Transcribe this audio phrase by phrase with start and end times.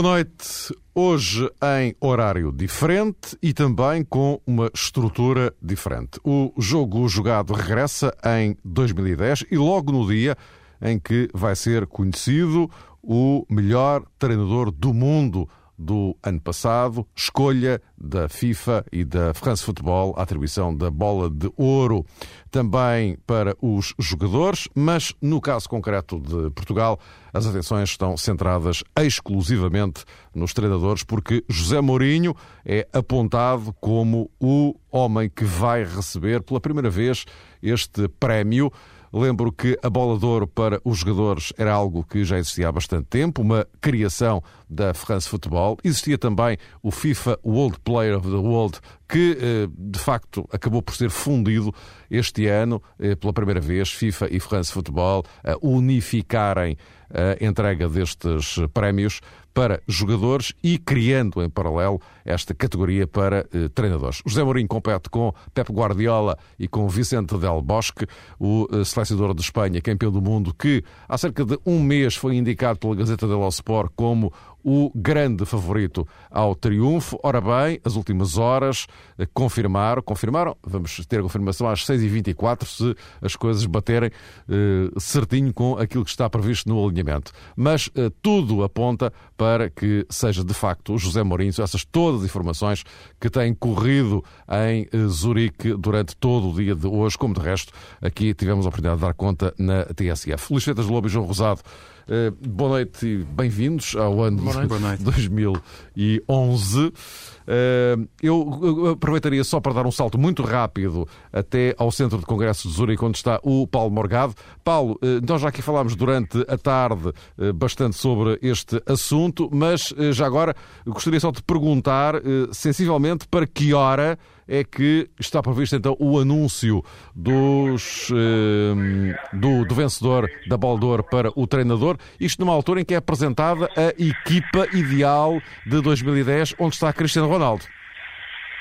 [0.00, 0.72] Boa noite.
[0.94, 6.20] Hoje em horário diferente e também com uma estrutura diferente.
[6.22, 10.36] O jogo jogado regressa em 2010 e logo no dia
[10.80, 12.70] em que vai ser conhecido
[13.02, 20.14] o melhor treinador do mundo do ano passado, escolha da FIFA e da France Football,
[20.16, 22.04] a atribuição da bola de ouro
[22.50, 26.98] também para os jogadores, mas no caso concreto de Portugal,
[27.32, 35.30] as atenções estão centradas exclusivamente nos treinadores, porque José Mourinho é apontado como o homem
[35.30, 37.24] que vai receber pela primeira vez
[37.62, 38.72] este prémio.
[39.12, 42.72] Lembro que a bola de ouro para os jogadores era algo que já existia há
[42.72, 45.78] bastante tempo, uma criação da France Football.
[45.82, 50.94] Existia também o FIFA World Player of the World, que eh, de facto acabou por
[50.94, 51.74] ser fundido
[52.10, 56.76] este ano, eh, pela primeira vez, FIFA e France Football a unificarem
[57.10, 59.20] a entrega destes prémios
[59.54, 64.22] para jogadores e criando em paralelo esta categoria para eh, treinadores.
[64.26, 68.06] José Mourinho compete com Pep Guardiola e com Vicente Del Bosque,
[68.38, 72.36] o eh, selecionador de Espanha, campeão do mundo, que há cerca de um mês foi
[72.36, 74.32] indicado pela Gazeta dello Sport como
[74.62, 77.18] o grande favorito ao triunfo.
[77.22, 82.94] Ora bem, as últimas horas eh, confirmaram, confirmaram, vamos ter a confirmação às 6h24 se
[83.22, 84.10] as coisas baterem
[84.48, 87.32] eh, certinho com aquilo que está previsto no alinhamento.
[87.56, 92.24] Mas eh, tudo aponta para que seja de facto o José Mourinho, essas todas as
[92.24, 92.84] informações
[93.20, 97.72] que têm corrido em eh, Zurique durante todo o dia de hoje, como de resto
[98.00, 100.60] aqui tivemos a oportunidade de dar conta na TSF.
[100.60, 101.60] Fetas Lobo e João Rosado
[102.08, 104.40] Uh, boa noite e bem-vindos ao ano
[104.80, 105.04] noite.
[105.04, 106.86] 2011.
[106.86, 112.72] Uh, eu aproveitaria só para dar um salto muito rápido até ao Centro de Congressos
[112.72, 114.34] de Zurique, onde está o Paulo Morgado.
[114.64, 117.12] Paulo, uh, nós já aqui falámos durante a tarde
[117.54, 120.56] bastante sobre este assunto, mas já agora
[120.86, 122.14] gostaria só de perguntar,
[122.52, 126.82] sensivelmente, para que hora é que está previsto então o anúncio
[127.14, 132.94] dos, eh, do, do, vencedor da ouro para o treinador, isto numa altura em que
[132.94, 137.64] é apresentada a equipa ideal de 2010, onde está Cristiano Ronaldo.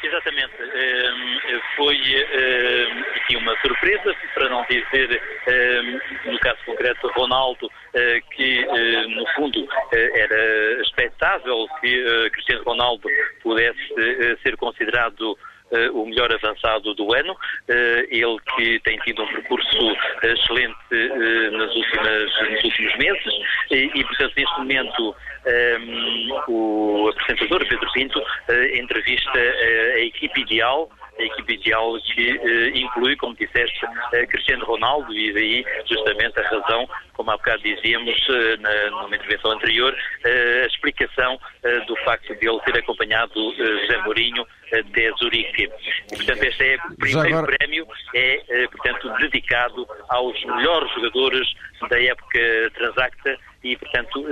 [0.03, 0.53] Exatamente.
[0.61, 5.99] Ehm, foi ehm, aqui uma surpresa, para não dizer, ehm,
[6.31, 13.09] no caso concreto, Ronaldo, eh, que eh, no fundo era expectável que Cristiano Ronaldo
[13.41, 15.37] pudesse ser considerado
[15.93, 17.33] o melhor avançado do ano.
[17.33, 23.33] Uh, ele que tem tido um percurso excelente uh, nas últimas, nos últimos meses
[23.71, 25.15] e, portanto, neste momento
[25.47, 28.21] um, o apresentador Pedro Pinto
[28.73, 30.89] entrevista a equipe ideal
[31.19, 36.43] a equipe ideal que uh, inclui, como disseste, uh, Cristiano Ronaldo e daí justamente a
[36.43, 39.95] razão, como há bocado dizíamos uh, na, numa intervenção anterior,
[40.25, 41.39] a explicação
[41.87, 45.63] do facto de ele ter acompanhado José Mourinho até Zurique.
[46.11, 47.57] E, portanto, este é o primeiro agora...
[47.57, 51.47] prémio, é, portanto, dedicado aos melhores jogadores
[51.89, 54.23] da época transacta e, portanto,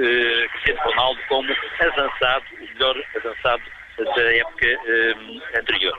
[0.51, 3.63] Cristiano Ronaldo como avançado, o melhor avançado
[4.03, 5.94] da época uh, anterior.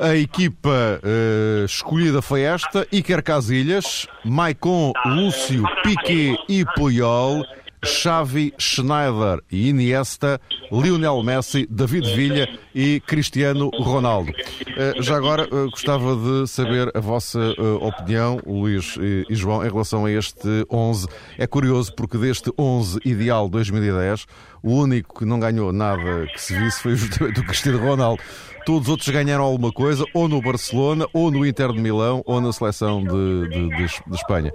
[0.00, 7.44] A equipa uh, escolhida foi esta: Iker Casilhas, Maicon, Lúcio, Piquet e Puyol.
[7.84, 10.40] Xavi, Schneider e Iniesta,
[10.70, 14.32] Lionel Messi, David Villa e Cristiano Ronaldo.
[14.76, 17.40] Eh, já agora gostava de saber a vossa
[17.80, 21.06] opinião, Luís e João, em relação a este 11.
[21.38, 24.26] É curioso porque deste 11 ideal 2010
[24.64, 28.22] o único que não ganhou nada que se visse foi justamente o Cristiano Ronaldo.
[28.64, 32.40] Todos os outros ganharam alguma coisa, ou no Barcelona, ou no Inter de Milão, ou
[32.40, 34.50] na seleção de, de, de, de Espanha.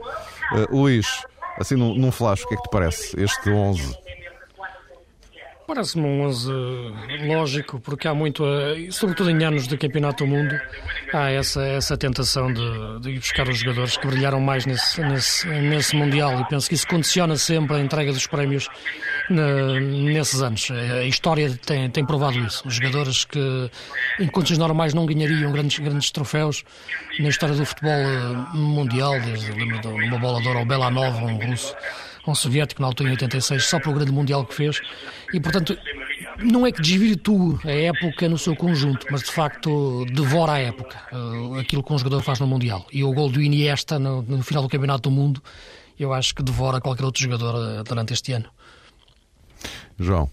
[0.72, 1.06] Luís,
[1.60, 3.98] assim num, num flash, o que é que te parece este 11?
[5.70, 6.52] Parece-me um 11
[7.28, 8.44] lógico, porque há muito,
[8.90, 10.60] sobretudo em anos de Campeonato do Mundo,
[11.14, 15.48] há essa, essa tentação de, de ir buscar os jogadores que brilharam mais nesse, nesse,
[15.48, 18.68] nesse Mundial e penso que isso condiciona sempre a entrega dos prémios
[19.30, 20.72] nesses anos.
[20.72, 22.68] A história tem, tem provado isso.
[22.68, 23.70] Os jogadores que
[24.20, 26.64] em condições normais não ganhariam grandes, grandes troféus
[27.20, 31.38] na história do futebol eh, mundial, desde lembro uma bola de ouro ao Belanov, um
[31.38, 31.76] russo
[32.32, 34.82] um soviético na altura em 86, só para o grande mundial que fez.
[35.34, 35.78] E, portanto,
[36.44, 40.98] não é que desvirtue a época no seu conjunto, mas de facto devora a época,
[41.12, 42.86] uh, aquilo que um jogador faz no Mundial.
[42.92, 45.42] E o gol do Iniesta no, no, final do Campeonato do Mundo,
[46.00, 48.50] eu acho que devora qualquer outro jogador uh, durante este ano.
[50.00, 50.30] João.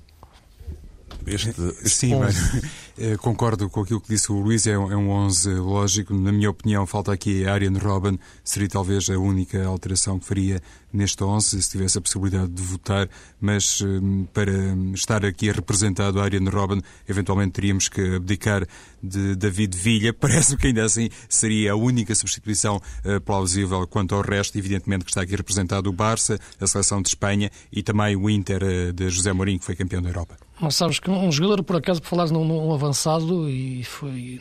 [1.26, 1.50] Este,
[1.82, 2.36] este Sim, mas,
[2.98, 6.14] eh, concordo com aquilo que disse o Luís, é um, é um 11 lógico.
[6.14, 10.62] Na minha opinião, falta aqui a Ariane Robin, seria talvez a única alteração que faria
[10.96, 13.08] neste 11, se tivesse a possibilidade de votar,
[13.40, 14.52] mas eh, para
[14.94, 18.66] estar aqui representado a Ariane Robin, eventualmente teríamos que abdicar
[19.02, 20.12] de David Villa.
[20.18, 24.56] Parece-me que ainda assim seria a única substituição uh, plausível quanto ao resto.
[24.58, 28.62] Evidentemente que está aqui representado o Barça, a seleção de Espanha e também o Inter
[28.62, 30.45] uh, de José Mourinho, que foi campeão da Europa.
[30.60, 34.40] Mas sabes que um jogador, por acaso, por falares num, num, avançado, e foi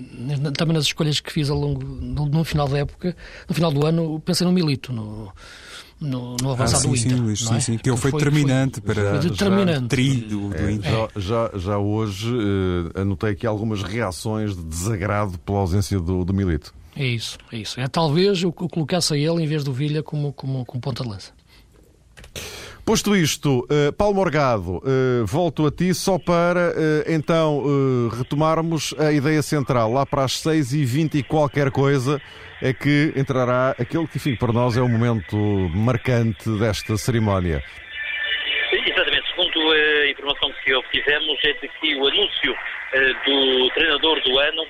[0.57, 3.15] também nas escolhas que fiz ao longo, no, no, final da época,
[3.50, 5.33] no final do ano, pensei no Milito, no,
[6.00, 7.17] no, no avançado ah, sim, do Inter.
[7.17, 7.59] Sim, Luís, sim, é?
[7.59, 9.88] sim, que ele foi, foi determinante foi, para foi determinante.
[9.88, 10.91] trilho do, é, Inter.
[10.91, 16.33] Já, já, já hoje uh, anotei aqui algumas reações de desagrado pela ausência do, do
[16.33, 16.73] Milito.
[16.95, 17.79] É isso, é isso.
[17.79, 21.09] É talvez eu colocasse a ele em vez do Vilha como, como, como ponta de
[21.09, 21.33] lança.
[22.85, 27.63] Posto isto, uh, Paulo Morgado, uh, volto a ti só para uh, então
[28.15, 29.91] retomarmos a ideia central.
[29.91, 32.21] Lá para as 6h20 e qualquer coisa
[32.61, 35.35] é que entrará aquele que, enfim, para nós é um momento
[35.73, 37.63] marcante desta cerimónia.
[38.71, 39.29] Exatamente.
[39.29, 42.55] Segundo a informação que obtivemos, é de que o anúncio
[43.25, 44.63] do treinador do ano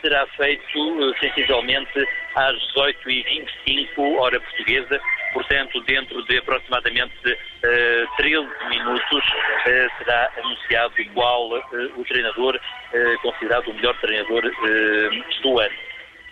[0.00, 5.00] será feito sensivelmente às 18h25, hora portuguesa,
[5.32, 12.58] portanto, dentro de aproximadamente uh, 13 minutos, uh, será anunciado igual uh, o treinador
[13.22, 14.42] considerado o melhor treinador
[15.42, 15.74] do ano.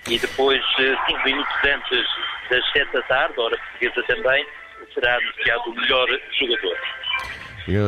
[0.09, 2.07] E depois, cinco minutos antes
[2.49, 4.47] das 7 da tarde, hora portuguesa também,
[4.95, 6.09] será anunciado o melhor
[6.39, 6.79] jogador.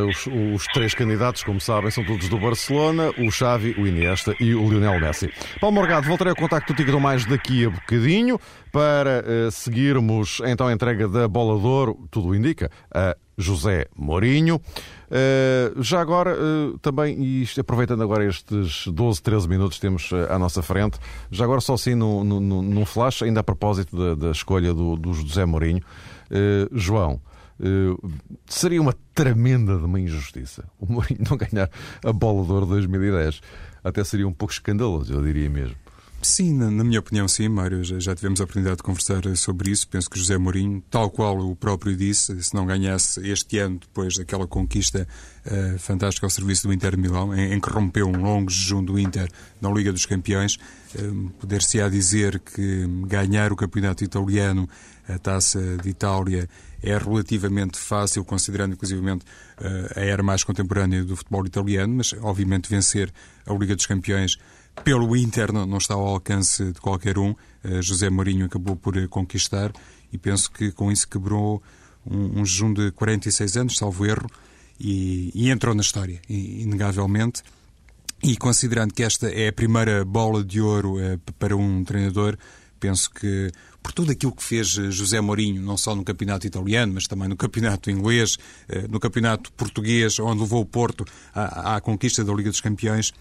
[0.08, 4.54] Os, os, três candidatos, como sabem, são todos do Barcelona, o Xavi, o Iniesta e
[4.54, 5.32] o Lionel Messi.
[5.60, 8.38] Paulo Morgado, voltarei ao contacto contigo mais daqui a bocadinho
[8.70, 14.56] para uh, seguirmos então a entrega da Bola de Ouro, tudo indica, a José Mourinho.
[14.56, 20.38] Uh, já agora, uh, também, e aproveitando agora estes 12, 13 minutos que temos à
[20.38, 20.98] nossa frente,
[21.30, 25.12] já agora só assim num, num flash, ainda a propósito da, da escolha do, do
[25.12, 25.82] José Mourinho.
[26.72, 27.20] João,
[27.60, 28.12] Uh,
[28.46, 31.70] seria uma tremenda de uma injustiça o Mourinho não ganhar
[32.04, 33.40] a bola de ouro 2010.
[33.82, 35.76] Até seria um pouco escandaloso, eu diria mesmo.
[36.24, 37.84] Sim, na, minha opinião, sim, Mário.
[37.84, 39.86] Já, já, tivemos a oportunidade de conversar sobre isso.
[39.86, 44.16] Penso que José Mourinho, tal qual o próprio disse, se não ganhasse este ano, depois
[44.16, 45.06] daquela conquista
[45.44, 48.98] uh, fantástica ao serviço do Inter Milão, em, em, que rompeu um longo jejum do
[48.98, 49.28] Inter
[49.60, 50.56] na Liga dos Campeões,
[50.94, 54.66] uh, poder-se-á dizer que ganhar o campeonato italiano,
[55.06, 56.48] a taça de Itália,
[56.84, 59.24] é relativamente fácil, considerando inclusivamente
[59.58, 63.10] uh, a era mais contemporânea do futebol italiano, mas obviamente vencer
[63.46, 64.36] a Liga dos Campeões
[64.84, 67.30] pelo Inter não, está ao alcance de qualquer um.
[67.64, 69.72] Uh, José Mourinho acabou por uh, conquistar
[70.12, 71.62] e penso que com isso quebrou
[72.06, 74.28] um, um jejum de 46 anos, salvo erro,
[74.78, 77.42] e, e entrou na história, inegavelmente.
[78.22, 80.96] E considerando que esta é a primeira bola de ouro
[81.38, 82.36] para um treinador,
[82.84, 83.50] penso que
[83.82, 87.36] por tudo aquilo que fez José Mourinho, não só no campeonato italiano, mas também no
[87.36, 88.36] campeonato inglês,
[88.90, 91.04] no campeonato português, onde levou o Porto
[91.34, 93.12] à, à conquista da Liga dos Campeões,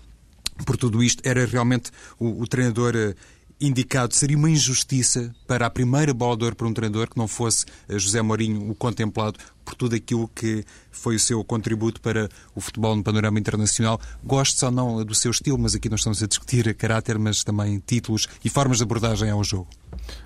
[0.65, 3.15] por tudo isto, era realmente o, o treinador eh,
[3.59, 4.15] indicado.
[4.15, 7.65] Seria uma injustiça para a primeira bola de ouro para um treinador que não fosse
[7.87, 12.61] eh, José Mourinho o contemplado por tudo aquilo que foi o seu contributo para o
[12.61, 13.99] futebol no panorama internacional.
[14.23, 17.81] Gosto ou não do seu estilo, mas aqui nós estamos a discutir caráter, mas também
[17.85, 19.67] títulos e formas de abordagem ao jogo.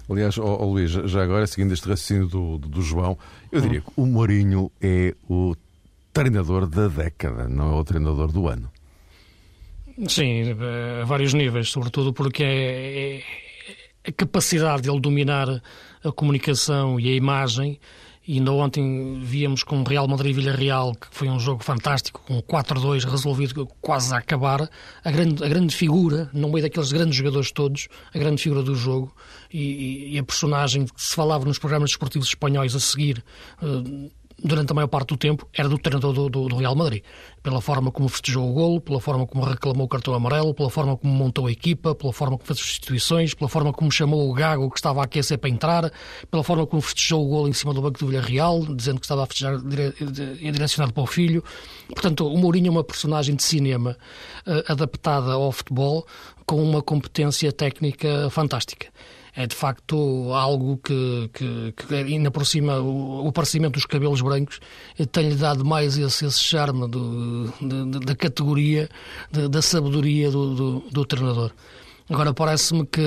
[0.10, 3.18] Aliás, oh, oh Luís, já agora, seguindo este raciocínio do, do, do João,
[3.52, 5.56] eu diria que o Mourinho é o
[6.12, 8.72] treinador da década, não é o treinador do ano.
[10.06, 10.44] Sim,
[11.02, 13.24] a vários níveis, sobretudo porque é, é
[14.08, 15.62] a capacidade de ele dominar
[16.04, 17.80] a comunicação e a imagem.
[18.28, 23.06] E ainda ontem víamos com o Real Madrid-Villarreal, que foi um jogo fantástico, com 4-2
[23.10, 24.70] resolvido quase a acabar.
[25.04, 28.76] A grande, a grande figura, no meio daqueles grandes jogadores todos, a grande figura do
[28.76, 29.16] jogo
[29.52, 33.24] e, e a personagem que se falava nos programas desportivos espanhóis a seguir,
[33.62, 34.12] uh,
[34.44, 37.04] durante a maior parte do tempo, era do treinador do, do, do, Real Madrid.
[37.42, 40.96] Pela forma como festejou o golo, pela forma como reclamou o cartão amarelo, pela forma
[40.96, 44.70] como montou a equipa, pela forma como fez substituições, pela forma como chamou o Gago
[44.70, 45.92] que estava a aquecer para entrar,
[46.30, 49.24] pela forma como festejou o golo em cima do banco do Villarreal, dizendo que estava
[49.24, 49.94] a festejar dire...
[50.52, 51.44] direcionado para o filho.
[51.90, 53.98] Portanto, o Mourinho é uma personagem de cinema
[54.46, 56.06] uh, adaptada ao futebol
[56.46, 58.88] com uma competência técnica fantástica
[59.38, 64.20] é de facto algo que, que, que ainda por cima o, o aparecimento dos cabelos
[64.20, 64.60] brancos
[65.12, 68.90] tem-lhe dado mais esse, esse charme do, de, de, da categoria,
[69.32, 71.52] de, da sabedoria do, do, do treinador.
[72.10, 73.02] Agora parece-me que,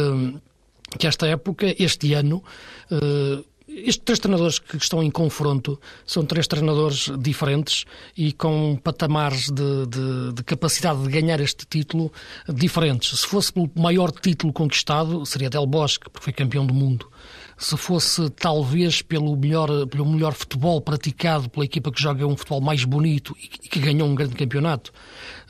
[0.96, 2.44] que esta época, este ano,
[2.92, 7.84] uh, estes três treinadores que estão em confronto são três treinadores diferentes
[8.16, 12.12] e com patamares de, de, de, capacidade de ganhar este título
[12.48, 13.20] diferentes.
[13.20, 17.08] Se fosse pelo maior título conquistado, seria Del Bosque, porque foi campeão do mundo.
[17.56, 22.60] Se fosse talvez pelo melhor, pelo melhor futebol praticado pela equipa que joga um futebol
[22.60, 24.92] mais bonito e que ganhou um grande campeonato,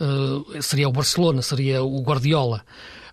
[0.00, 2.64] uh, seria o Barcelona, seria o Guardiola.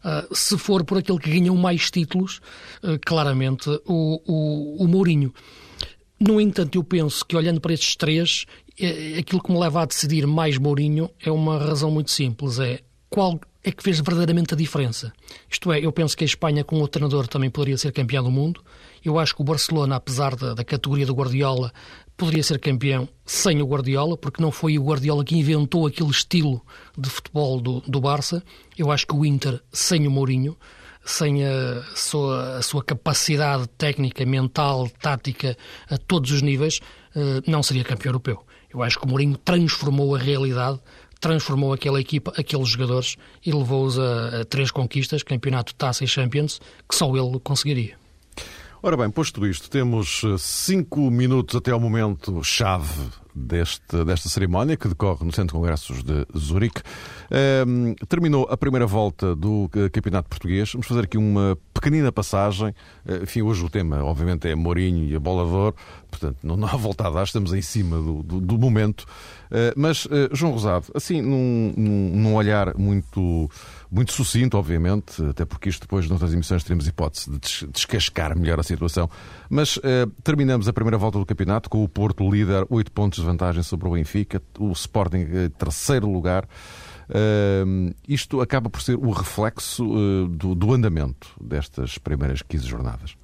[0.03, 2.39] Uh, se for por aquele que ganhou mais títulos,
[2.83, 5.33] uh, claramente o, o, o Mourinho.
[6.19, 8.45] No entanto, eu penso que olhando para estes três,
[8.79, 12.79] é, aquilo que me leva a decidir mais Mourinho é uma razão muito simples: é
[13.09, 15.11] qual é que fez verdadeiramente a diferença.
[15.49, 18.31] Isto é, eu penso que a Espanha com o treinador também poderia ser campeão do
[18.31, 18.61] mundo.
[19.03, 21.73] Eu acho que o Barcelona, apesar da, da categoria do Guardiola,
[22.17, 26.65] poderia ser campeão sem o Guardiola, porque não foi o Guardiola que inventou aquele estilo
[26.97, 28.43] de futebol do, do Barça.
[28.75, 30.57] Eu acho que o Inter, sem o Mourinho,
[31.05, 35.55] sem a sua, a sua capacidade técnica, mental, tática,
[35.89, 36.79] a todos os níveis,
[37.15, 38.43] eh, não seria campeão europeu.
[38.73, 40.79] Eu acho que o Mourinho transformou a realidade,
[41.21, 46.59] transformou aquela equipa, aqueles jogadores e levou-os a, a três conquistas, campeonato, taça e Champions,
[46.87, 48.06] que só ele conseguiria.
[48.79, 54.77] Ora bem, posto isto, temos eh, cinco minutos até ao momento chave deste, desta cerimónia
[54.77, 56.83] que decorre no Centro de Congressos de Zurique.
[57.65, 60.73] Um, ehm, terminou a primeira volta do eh, Campeonato Português.
[60.73, 62.69] Vamos fazer aqui uma pequenina passagem.
[63.03, 65.73] Uh, enfim, hoje o tema, obviamente, é Mourinho e Bolador.
[66.09, 69.05] Portanto, não, não há volta a dar, estamos em cima do, do, do momento.
[69.51, 73.49] Uh, mas, uh, João Rosado, assim, num, num, num olhar muito
[73.89, 78.63] muito sucinto, obviamente, até porque isto depois, noutras emissões, teremos hipótese de descascar melhor a
[78.63, 79.09] situação.
[79.49, 83.25] Mas eh, terminamos a primeira volta do campeonato com o Porto líder, 8 pontos de
[83.25, 86.47] vantagem sobre o Benfica, o Sporting em terceiro lugar.
[87.09, 93.15] Uh, isto acaba por ser o reflexo uh, do, do andamento destas primeiras 15 jornadas.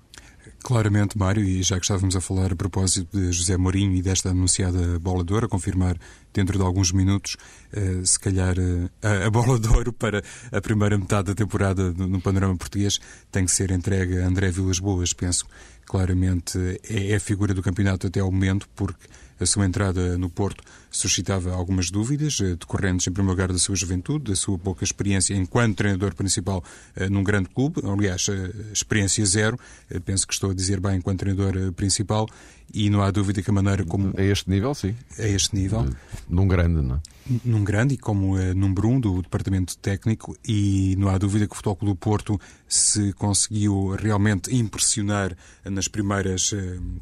[0.63, 4.29] Claramente, Mário, e já que estávamos a falar a propósito de José Mourinho e desta
[4.29, 5.98] anunciada bola de ouro, a confirmar
[6.34, 7.36] dentro de alguns minutos,
[7.75, 12.08] uh, se calhar uh, a, bola de ouro para a primeira metade da temporada no,
[12.08, 12.98] no panorama português
[13.29, 15.46] tem que ser entregue a André Vilas Boas, penso.
[15.86, 16.58] Claramente
[16.89, 19.05] é, é a figura do campeonato até ao momento, porque
[19.43, 23.75] a sua entrada no Porto suscitava algumas dúvidas, eh, decorrentes, em primeiro lugar, da sua
[23.75, 26.63] juventude, da sua pouca experiência enquanto treinador principal
[26.95, 27.81] eh, num grande clube.
[27.83, 29.59] Aliás, eh, experiência zero,
[30.05, 32.27] penso que estou a dizer bem, enquanto treinador principal,
[32.74, 34.12] e não há dúvida que a maneira como.
[34.18, 34.96] A este nível, sim.
[35.20, 35.86] A este nível.
[36.27, 37.00] Num grande, não é?
[37.46, 41.53] Num grande e como uh, número um do departamento técnico, e não há dúvida que
[41.53, 46.58] o Futebol Clube do Porto se conseguiu realmente impressionar nas primeiras uh,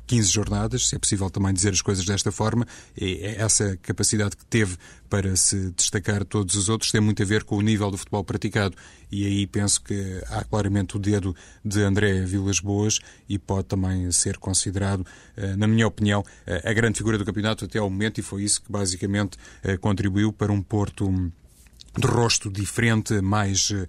[0.05, 2.67] 15 jornadas, se é possível também dizer as coisas desta forma,
[2.99, 4.77] é essa capacidade que teve
[5.11, 8.23] para se destacar todos os outros tem muito a ver com o nível do futebol
[8.23, 8.77] praticado.
[9.11, 14.09] E aí penso que há claramente o dedo de André Vilas Boas e pode também
[14.13, 18.19] ser considerado, eh, na minha opinião, eh, a grande figura do campeonato até ao momento,
[18.19, 21.11] e foi isso que basicamente eh, contribuiu para um Porto
[21.97, 23.85] de rosto diferente, mais uh,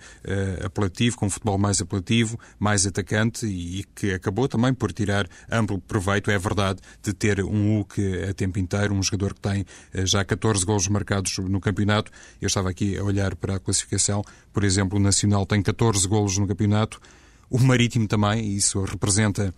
[0.64, 5.78] apelativo, com um futebol mais apelativo, mais atacante e que acabou também por tirar amplo
[5.80, 10.06] proveito, é verdade, de ter um Hulk a tempo inteiro, um jogador que tem uh,
[10.06, 12.10] já 14 golos marcados no campeonato.
[12.40, 16.36] Eu estava aqui a olhar para a classificação, por exemplo, o Nacional tem 14 golos
[16.38, 17.00] no campeonato,
[17.48, 19.54] o Marítimo também, e isso representa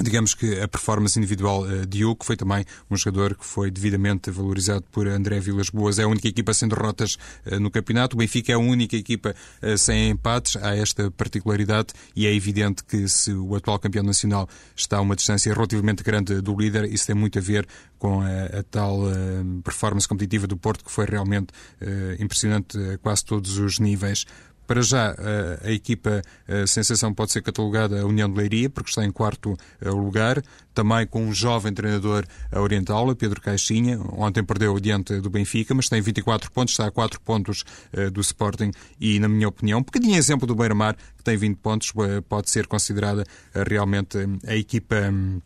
[0.00, 4.30] Digamos que a performance individual uh, de Hugo foi também um jogador que foi devidamente
[4.30, 5.98] valorizado por André Vilas Boas.
[5.98, 8.16] É a única equipa sem derrotas uh, no campeonato.
[8.16, 10.56] O Benfica é a única equipa uh, sem empates.
[10.56, 15.14] Há esta particularidade e é evidente que se o atual campeão nacional está a uma
[15.14, 17.66] distância relativamente grande do líder, isso tem muito a ver
[17.98, 19.02] com a, a tal
[19.62, 21.48] performance competitiva do Porto, que foi realmente
[22.18, 24.26] impressionante a quase todos os níveis.
[24.72, 25.14] Para já,
[25.62, 29.54] a, equipa a sensação pode ser catalogada a União de Leiria, porque está em quarto
[29.82, 34.00] eh, lugar, também com um jovem treinador a orientá-la, Pedro Caixinha.
[34.16, 37.64] Ontem perdeu diante do Benfica, mas tem 24 pontos, está a 4 pontos
[38.14, 41.92] do Sporting e, na minha opinião, um bocadinho exemplo do Beira-Mar, que tem 20 pontos,
[42.26, 43.24] pode ser considerada
[43.54, 44.96] realmente a equipa.
[45.12, 45.42] Um,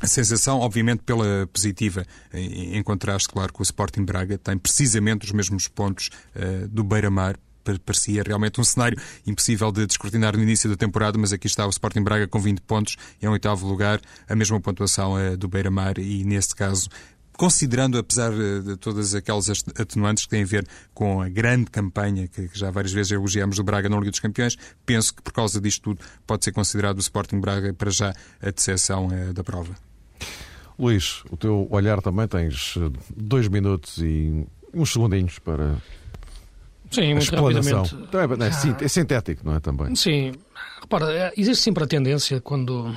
[0.00, 5.32] a sensação, obviamente, pela positiva, em, contraste, claro, com o Sporting Braga, tem precisamente os
[5.32, 7.36] mesmos pontos uh, do Beira-Mar,
[7.84, 11.70] parecia realmente um cenário impossível de descortinar no início da temporada, mas aqui está o
[11.70, 16.24] Sporting Braga com 20 pontos, em oitavo lugar, a mesma pontuação é do Beira-Mar e,
[16.24, 16.88] neste caso,
[17.38, 22.50] considerando, apesar de todas aquelas atenuantes que têm a ver com a grande campanha que
[22.52, 25.82] já várias vezes elogiamos do Braga na Liga dos Campeões, penso que por causa disto
[25.82, 29.72] tudo pode ser considerado o Sporting Braga para já a decepção eh, da prova.
[30.76, 34.44] Luís, o teu olhar também tens eh, dois minutos e
[34.74, 35.76] uns segundinhos para
[36.90, 37.94] Sim, muito rapidamente.
[37.94, 39.60] Então é, é, é sintético, não é?
[39.60, 39.94] Também.
[39.94, 40.32] Sim.
[40.80, 42.94] Repara, é, existe sempre a tendência, quando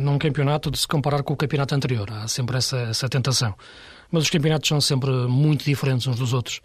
[0.00, 2.10] num campeonato, de se comparar com o campeonato anterior.
[2.10, 3.54] Há sempre essa, essa tentação.
[4.10, 6.60] Mas os campeonatos são sempre muito diferentes uns dos outros.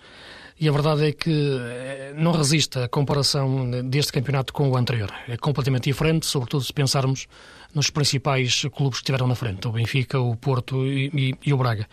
[0.60, 5.12] E a verdade é que eh, não resiste a comparação deste campeonato com o anterior.
[5.28, 7.25] É completamente diferente, sobretudo se pensarmos
[7.74, 11.58] nos principais clubes que estiveram na frente, o Benfica, o Porto e, e, e o
[11.58, 11.88] Braga.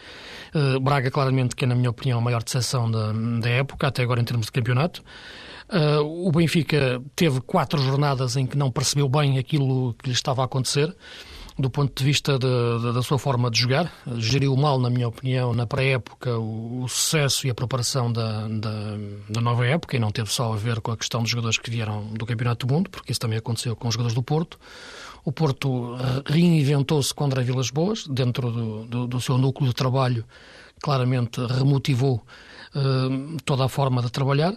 [0.55, 4.03] Uh, Braga, claramente, que é, na minha opinião, a maior decepção da, da época, até
[4.03, 5.03] agora em termos de campeonato.
[5.69, 10.43] Uh, o Benfica teve quatro jornadas em que não percebeu bem aquilo que lhe estava
[10.43, 10.95] a acontecer
[11.59, 12.47] do ponto de vista de,
[12.81, 13.93] de, da sua forma de jogar.
[14.17, 18.97] Geriu mal, na minha opinião, na pré-época, o, o, sucesso e a preparação da, da,
[19.29, 21.71] da, nova época, e não teve só a ver com a questão dos jogadores que
[21.71, 24.59] vieram do Campeonato do Mundo, porque isso também aconteceu com os jogadores do Porto.
[25.25, 30.25] O Porto eh, reinventou-se contra Vilas Boas, dentro do, do, do, seu núcleo de trabalho,
[30.81, 32.23] claramente remotivou
[32.75, 34.57] uh, toda a forma de trabalhar.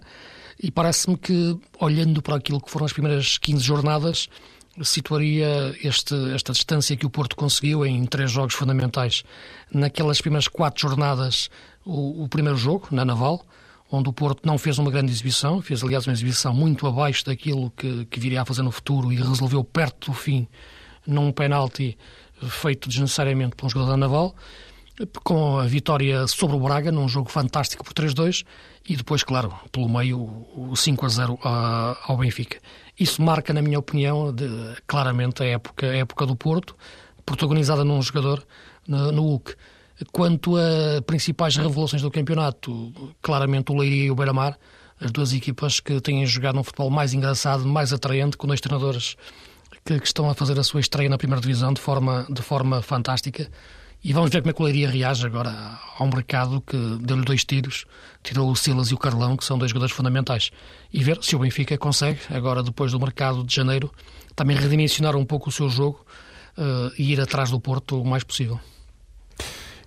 [0.61, 4.29] E parece-me que, olhando para aquilo que foram as primeiras 15 jornadas,
[4.83, 9.23] situaria este, esta distância que o Porto conseguiu em três jogos fundamentais.
[9.73, 11.49] Naquelas primeiras quatro jornadas,
[11.85, 13.45] o, o, primeiro jogo, na Naval,
[13.91, 17.69] onde o Porto não fez uma grande exibição, fez aliás uma exibição muito abaixo daquilo
[17.71, 20.47] que, que viria a fazer no futuro e resolveu perto do fim
[21.05, 21.97] num penalti
[22.49, 24.35] feito desnecessariamente por um jogador da Naval,
[25.23, 28.45] com a vitória sobre o Braga num jogo fantástico por 3-2
[28.87, 30.19] e depois, claro, pelo meio
[30.55, 32.59] o 5 a 0 ao Benfica.
[32.99, 34.47] Isso marca, na minha opinião, de,
[34.87, 36.75] claramente a época, a época do Porto,
[37.25, 38.45] protagonizada num jogador
[38.87, 39.55] no, no UC.
[40.11, 42.91] Quanto a principais revelações do campeonato,
[43.21, 44.57] claramente o Leiria e o Beira-Mar,
[44.99, 49.15] as duas equipas que têm jogado um futebol mais engraçado, mais atraente, com dois treinadores
[49.83, 52.81] que, que, estão a fazer a sua estreia na primeira divisão de forma, de forma
[52.81, 53.49] fantástica.
[54.03, 55.53] E vamos ver como é que o Leiria reage agora
[55.99, 57.85] ao mercado que deu-lhe dois tiros,
[58.23, 60.51] tirou o Silas e o Carlão, que são dois jogadores fundamentais.
[60.91, 63.91] E ver se o Benfica consegue, agora depois do mercado de janeiro,
[64.35, 66.03] também redimensionar um pouco o seu jogo
[66.57, 68.59] uh, e ir atrás do Porto o mais possível.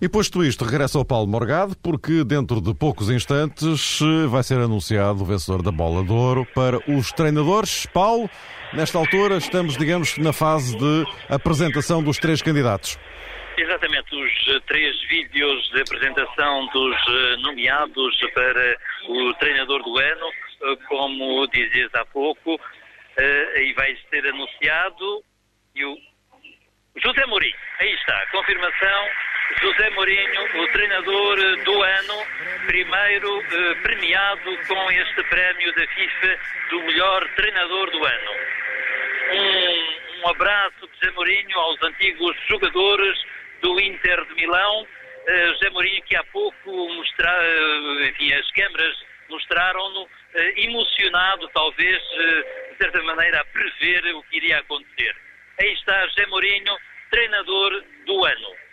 [0.01, 4.59] E posto isto, regressa ao Paulo Morgado, porque dentro de poucos instantes eh, vai ser
[4.59, 7.85] anunciado o vencedor da Bola de Ouro para os treinadores.
[7.85, 8.29] Paulo,
[8.73, 12.99] nesta altura estamos, digamos, na fase de apresentação dos três candidatos.
[13.57, 20.29] Exatamente, os eh, três vídeos de apresentação dos eh, nomeados para o treinador do ano,
[20.89, 22.59] como dizias há pouco,
[23.55, 25.23] aí vai ser anunciado
[25.73, 25.95] e o
[26.97, 29.05] José Mourinho, aí está, confirmação,
[29.61, 32.27] José Mourinho, o treinador do ano,
[32.65, 33.43] primeiro
[33.83, 38.31] premiado com este prémio da FIFA do melhor treinador do ano.
[39.31, 43.17] Um, um abraço de José Mourinho aos antigos jogadores
[43.61, 44.81] do Inter de Milão.
[44.81, 48.95] Uh, José Mourinho que há pouco mostra, uh, enfim, as câmaras
[49.29, 50.09] mostraram-no uh,
[50.57, 52.01] emocionado, talvez,
[52.71, 55.15] de certa maneira, a prever o que iria acontecer.
[55.59, 56.75] Aí está José Mourinho,
[57.09, 58.64] treinador do ano.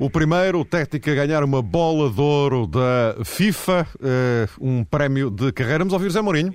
[0.00, 3.86] O primeiro técnico a ganhar uma bola de ouro da FIFA,
[4.58, 5.80] um prémio de carreira.
[5.80, 6.54] Vamos ouvir José Mourinho.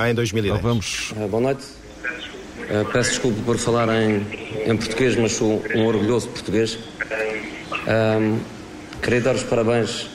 [0.00, 0.54] Em 2010.
[0.54, 1.12] Então vamos.
[1.30, 1.66] Boa noite.
[1.66, 4.26] Uh, peço desculpa por falar em,
[4.64, 6.78] em, português, mas sou um orgulhoso português.
[7.86, 8.38] Um,
[9.02, 10.08] queria dar os parabéns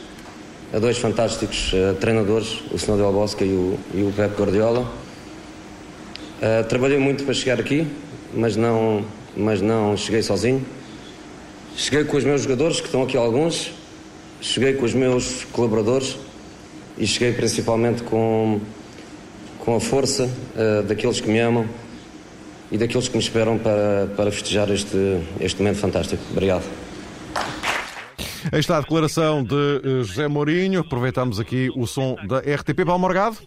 [0.74, 2.98] a dois fantásticos uh, treinadores, o Sr.
[2.98, 4.82] Del Bosque e o, e o Pep Guardiola.
[4.82, 7.88] Uh, trabalhei muito para chegar aqui,
[8.34, 9.06] mas não,
[9.38, 10.66] mas não cheguei sozinho.
[11.76, 13.72] Cheguei com os meus jogadores, que estão aqui alguns,
[14.42, 16.18] cheguei com os meus colaboradores
[16.98, 18.60] e cheguei principalmente com,
[19.60, 20.30] com a força
[20.88, 21.68] daqueles que me amam
[22.72, 24.98] e daqueles que me esperam para, para festejar este,
[25.40, 26.22] este momento fantástico.
[26.32, 26.64] Obrigado.
[28.52, 30.80] Aí está a declaração de eh, José Mourinho.
[30.80, 33.38] Aproveitamos aqui o som da RTP Palmorgado.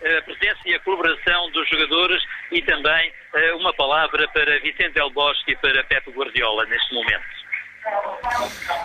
[0.00, 5.10] A presença e a colaboração dos jogadores e também eh, uma palavra para Vicente Del
[5.10, 7.40] Bosque e para Pepe Guardiola neste momento.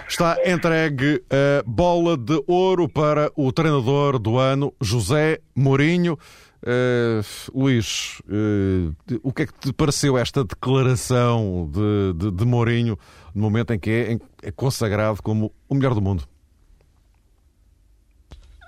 [0.08, 6.18] Está entregue a bola de ouro para o treinador do ano, José Mourinho.
[6.64, 7.22] Uh,
[7.54, 12.98] Luís, uh, o que é que te pareceu esta declaração de, de, de Mourinho
[13.36, 16.24] no momento em que é, é, consagrado como o melhor do mundo?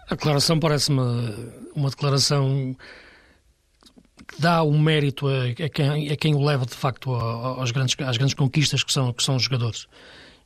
[0.10, 1.02] A declaração parece-me
[1.76, 2.76] uma declaração
[4.28, 7.12] que dá o um mérito a, a, quem, a, quem, o leva de facto
[7.72, 9.88] grandes, às grandes conquistas que são, que são os jogadores.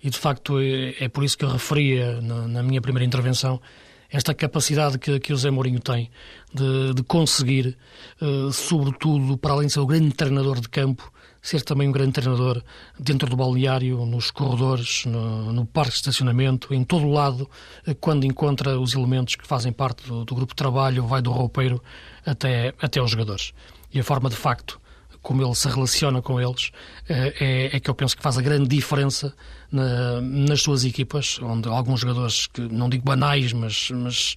[0.04, 3.62] E de facto é, é por isso que eu referia na, na minha primeira intervenção
[4.10, 6.12] esta capacidade que, que o Zé Mourinho tem
[6.54, 7.78] de, de conseguir,
[8.22, 12.14] uh, sobretudo para além de ser o grande treinador de campo, ser também um grande
[12.14, 12.62] treinador
[13.00, 17.50] dentro do balneário, nos corredores, no, no parque de estacionamento, em todo o lado,
[17.86, 21.32] eh, quando encontra os elementos que fazem parte do, do grupo de trabalho, vai do
[21.32, 21.82] roupeiro
[22.26, 23.54] até, até aos jogadores.
[23.92, 24.80] E a forma, de facto,
[25.22, 26.72] como ele se relaciona com eles,
[27.10, 29.34] eh, é, é que eu penso que faz a grande diferença
[29.72, 34.36] na, nas suas equipas, onde alguns jogadores, que não digo banais, mas, mas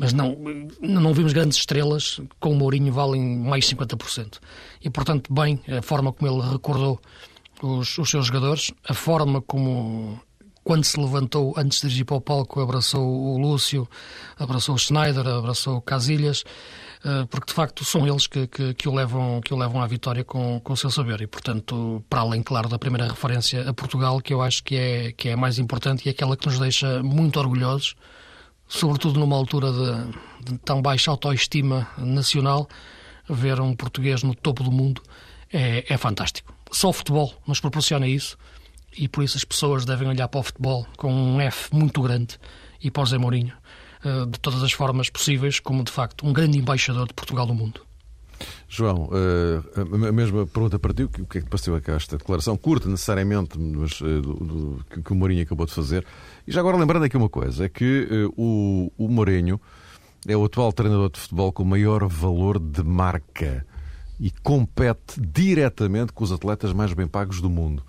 [0.00, 0.34] mas não,
[0.80, 4.38] não vimos grandes estrelas, com o Mourinho valem mais 50%.
[4.82, 7.00] E, portanto, bem, a forma como ele recordou
[7.62, 10.18] os, os seus jogadores, a forma como,
[10.64, 13.88] quando se levantou antes de dirigir para o palco, abraçou o Lúcio,
[14.38, 16.44] abraçou o Schneider, abraçou o Casilhas,
[17.04, 19.86] eh, porque de facto são eles que, que, que, o, levam, que o levam à
[19.86, 21.20] vitória com, com o seu saber.
[21.20, 25.12] E, portanto, para além, claro, da primeira referência a Portugal, que eu acho que é,
[25.12, 27.94] que é mais importante e é aquela que nos deixa muito orgulhosos
[28.70, 32.68] sobretudo numa altura de, de tão baixa autoestima nacional,
[33.34, 35.02] ver um português no topo do mundo
[35.52, 36.54] é, é fantástico.
[36.70, 38.36] Só o futebol nos proporciona isso
[38.96, 42.38] e por isso as pessoas devem olhar para o futebol com um F muito grande
[42.82, 43.52] e para o Zé Mourinho
[44.04, 47.54] eh, de todas as formas possíveis como de facto um grande embaixador de Portugal no
[47.54, 47.82] mundo.
[48.66, 52.56] João, eh, a mesma pergunta para ti, o que é que passou aqui esta declaração
[52.56, 56.06] curta necessariamente, mas eh, do, que o Mourinho acabou de fazer,
[56.46, 59.60] e já agora lembrando aqui uma coisa, é que o, o Mourinho
[60.26, 63.66] é o atual treinador de futebol com maior valor de marca
[64.18, 67.82] e compete diretamente com os atletas mais bem pagos do mundo.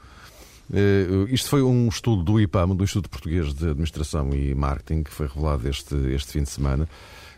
[0.69, 5.11] Uh, isto foi um estudo do IPAM, do Instituto Português de Administração e Marketing, que
[5.11, 6.87] foi revelado este, este fim de semana.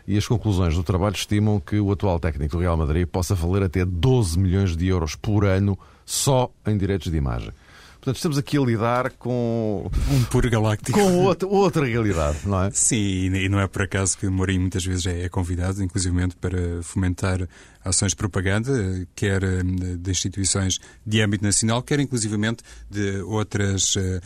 [0.06, 3.64] E as conclusões do trabalho estimam que o atual técnico do Real Madrid possa valer
[3.64, 7.50] até 12 milhões de euros por ano só em direitos de imagem.
[8.04, 9.90] Portanto, estamos aqui a lidar com.
[10.10, 10.98] Um puro galáctico.
[10.98, 12.70] Com outra, outra realidade, não é?
[12.70, 16.82] Sim, e não é por acaso que o Mourinho muitas vezes é convidado, inclusive para
[16.82, 17.48] fomentar
[17.82, 24.20] ações de propaganda, quer eh, de instituições de âmbito nacional, quer inclusivamente de outras uh,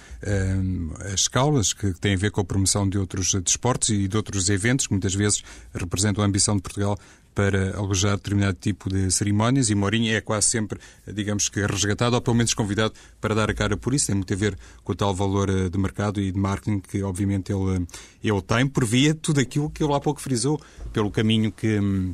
[1.15, 4.89] escalas que têm a ver com a promoção de outros desportos e de outros eventos
[4.89, 6.99] que muitas vezes representam a ambição de Portugal
[7.39, 12.21] para alojar determinado tipo de cerimónias e Mourinho é quase sempre, digamos que, resgatado ou
[12.21, 14.09] pelo menos convidado para dar a cara por isso.
[14.09, 17.01] Tem muito a ver com o tal valor eh, de mercado e de marketing que,
[17.01, 17.87] obviamente, ele,
[18.25, 20.61] ele tem por via tudo aquilo que ele há pouco frisou,
[20.93, 22.13] pelo caminho que hum,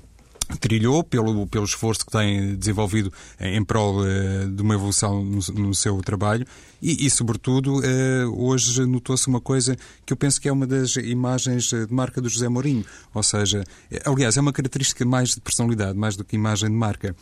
[0.61, 5.75] trilhou pelo, pelo esforço que tem desenvolvido em prol uh, de uma evolução no, no
[5.75, 6.47] seu trabalho
[6.85, 10.97] e, e sobretudo, uh, hoje notou-se uma coisa que eu penso que é uma das
[10.97, 15.41] imagens de marca do José Mourinho, ou seja, eh, aliás, é uma característica mais de
[15.41, 17.17] personalidade, mais do que imagem de marca.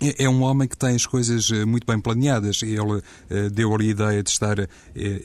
[0.00, 2.62] É, é um homem que tem as coisas muito bem planeadas.
[2.62, 3.02] Ele uh,
[3.52, 4.68] deu ali a ideia de estar uh,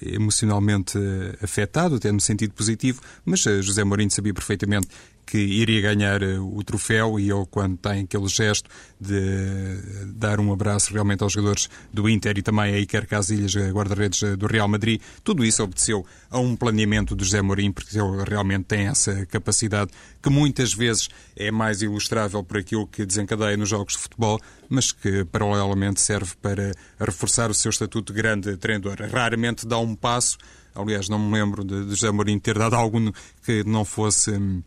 [0.02, 4.88] emocionalmente uh, afetado, até no sentido positivo, mas José Mourinho sabia perfeitamente
[5.32, 10.52] que iria ganhar eh, o troféu e ele, quando tem aquele gesto de dar um
[10.52, 14.67] abraço realmente aos jogadores do Inter e também a Iker Casilhas, guarda-redes eh, do Real
[14.67, 19.26] Madrid, tudo isso obedeceu a um planeamento do José Mourinho, porque ele realmente tem essa
[19.26, 19.91] capacidade
[20.22, 24.91] que muitas vezes é mais ilustrável por aquilo que desencadeia nos jogos de futebol, mas
[24.91, 28.98] que paralelamente serve para reforçar o seu estatuto de grande treinador.
[29.10, 30.38] Raramente dá um passo,
[30.76, 33.13] aliás, não me lembro de, José Mourinho ter dado algum
[33.46, 34.62] que não fosse hum,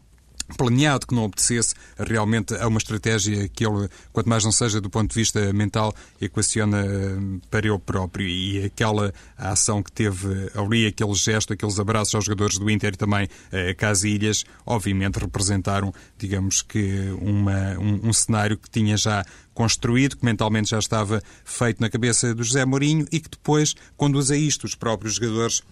[0.56, 4.90] planeado, que não obedecesse realmente a uma estratégia que ele, quanto mais não seja do
[4.90, 8.26] ponto de vista mental, equaciona eh, para ele próprio.
[8.26, 12.96] E aquela ação que teve ali, aquele gesto, aqueles abraços aos jogadores do Inter e
[12.96, 19.24] também a eh, Casilhas, obviamente representaram, digamos que, uma, um, um cenário que tinha já
[19.54, 24.30] construído, que mentalmente já estava feito na cabeça do José Mourinho e que depois conduz
[24.30, 25.62] a isto os próprios jogadores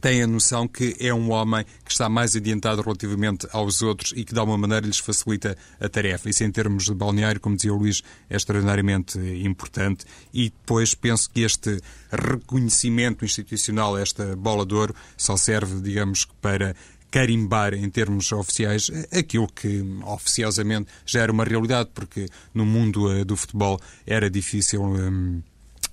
[0.00, 4.24] tem a noção que é um homem que está mais adiantado relativamente aos outros e
[4.24, 6.28] que, de alguma maneira, lhes facilita a tarefa.
[6.28, 10.04] Isso, em termos de balneário, como dizia o Luís, é extraordinariamente importante.
[10.32, 16.74] E depois penso que este reconhecimento institucional, esta bola de ouro, só serve, digamos, para
[17.10, 23.24] carimbar em termos oficiais aquilo que oficiosamente já era uma realidade, porque no mundo eh,
[23.24, 24.82] do futebol era difícil.
[24.82, 25.42] Hum,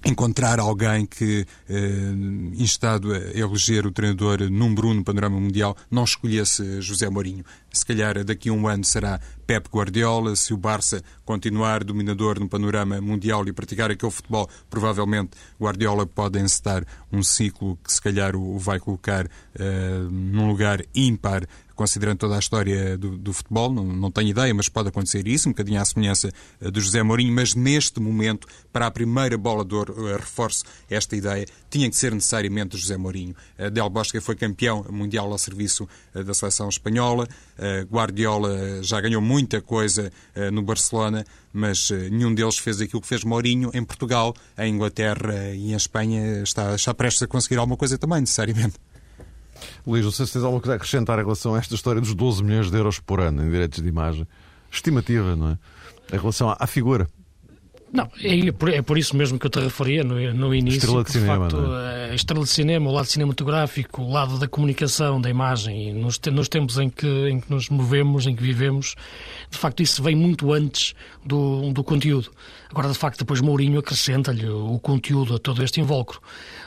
[0.06, 2.13] encontrar alguém que, eh,
[2.56, 7.46] instado a eleger o treinador número um no panorama mundial, não escolhesse José Mourinho.
[7.73, 10.36] Se calhar daqui a um ano será Pep Guardiola.
[10.36, 16.39] Se o Barça continuar dominador no panorama mundial e praticar aquele futebol, provavelmente Guardiola pode
[16.39, 22.36] encetar um ciclo que se calhar o vai colocar uh, num lugar ímpar considerando toda
[22.36, 25.81] a história do, do futebol, não, não, tenho ideia, mas pode acontecer isso, um bocadinho
[25.81, 26.31] à semelhança
[26.62, 30.63] uh, do José Mourinho, mas neste momento, para a primeira bola de ouro, uh, reforço
[30.88, 33.36] esta ideia, tinha que ser necessariamente José Mourinho.
[33.71, 37.27] Del Bosque foi campeão mundial ao serviço da seleção espanhola,
[37.91, 40.12] Guardiola já ganhou muita coisa
[40.52, 45.71] no Barcelona, mas nenhum deles fez aquilo que fez Mourinho em Portugal, em Inglaterra e
[45.71, 46.43] em Espanha.
[46.43, 48.76] Está, está prestes a conseguir alguma coisa também, necessariamente.
[49.86, 52.13] Luís, não sei se tens alguma coisa a acrescentar em relação a esta história dos
[52.13, 54.28] 12 milhões de euros por ano em direitos de imagem.
[54.71, 55.58] Estimativa, não é?
[56.15, 57.08] Em relação à figura.
[57.93, 60.79] Não, é por, é por, isso mesmo que eu te referia no, no início.
[60.79, 61.47] Estrela de cinema.
[61.47, 62.10] Facto, é?
[62.10, 66.49] A estrela de cinema, o lado cinematográfico, o lado da comunicação, da imagem, nos, nos
[66.49, 68.95] tempos em que, em que nos movemos, em que vivemos,
[69.47, 72.32] de facto isso vem muito antes do, do conteúdo.
[72.71, 76.19] Agora, de facto, depois Mourinho acrescenta-lhe o conteúdo a todo este invólucro,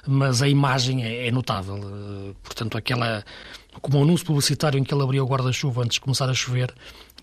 [0.07, 2.35] mas a imagem é, é notável.
[2.45, 3.25] Portanto, aquela
[3.81, 6.73] como o anúncio publicitário em que ele abriu o guarda-chuva antes de começar a chover,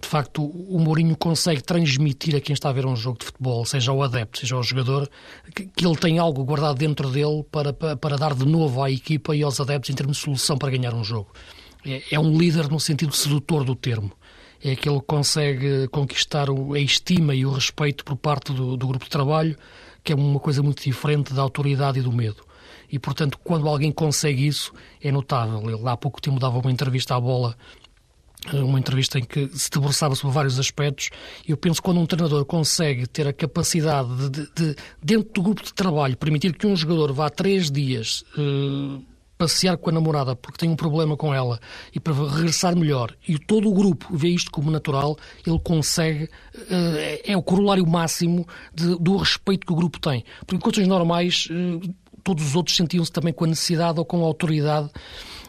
[0.03, 3.65] de facto o Mourinho consegue transmitir a quem está a ver um jogo de futebol,
[3.65, 5.09] seja o adepto, seja o jogador,
[5.55, 8.91] que, que ele tem algo guardado dentro dele para, para, para, dar de novo à
[8.91, 11.31] equipa e aos adeptos em termos de solução para ganhar um jogo.
[11.85, 14.11] É, é um líder no sentido sedutor do termo.
[14.63, 19.05] É que ele consegue conquistar a estima e o respeito por parte do, do grupo
[19.05, 19.57] de trabalho,
[20.03, 22.43] que é uma coisa muito diferente da autoridade e do medo
[22.93, 25.67] e, portanto, quando alguém consegue isso, é notável.
[25.67, 27.57] Ele há pouco tempo dava uma entrevista à bola
[28.51, 31.09] uma entrevista em que se debruçava sobre vários aspectos.
[31.47, 35.41] Eu penso que quando um treinador consegue ter a capacidade de, de, de dentro do
[35.41, 39.01] grupo de trabalho, permitir que um jogador vá três dias uh,
[39.37, 41.59] passear com a namorada porque tem um problema com ela
[41.93, 47.21] e para regressar melhor, e todo o grupo vê isto como natural, ele consegue, uh,
[47.25, 50.23] é o corolário máximo de, do respeito que o grupo tem.
[50.39, 51.47] Porque em condições normais.
[51.49, 54.89] Uh, todos os outros sentiam-se também com a necessidade ou com a autoridade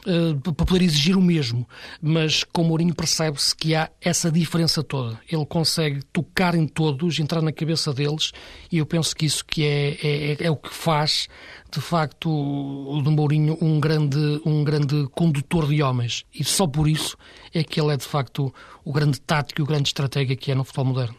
[0.07, 1.67] uh, para poder exigir o mesmo.
[2.01, 5.19] Mas com Mourinho percebe-se que há essa diferença toda.
[5.31, 8.33] Ele consegue tocar em todos, entrar na cabeça deles,
[8.71, 11.29] e eu penso que isso que é, é, é o que faz,
[11.71, 16.25] de facto, o Mourinho um grande, um grande condutor de homens.
[16.35, 17.17] E só por isso
[17.53, 18.53] é que ele é, de facto,
[18.85, 21.17] o grande tático e o grande estratega que é no futebol moderno.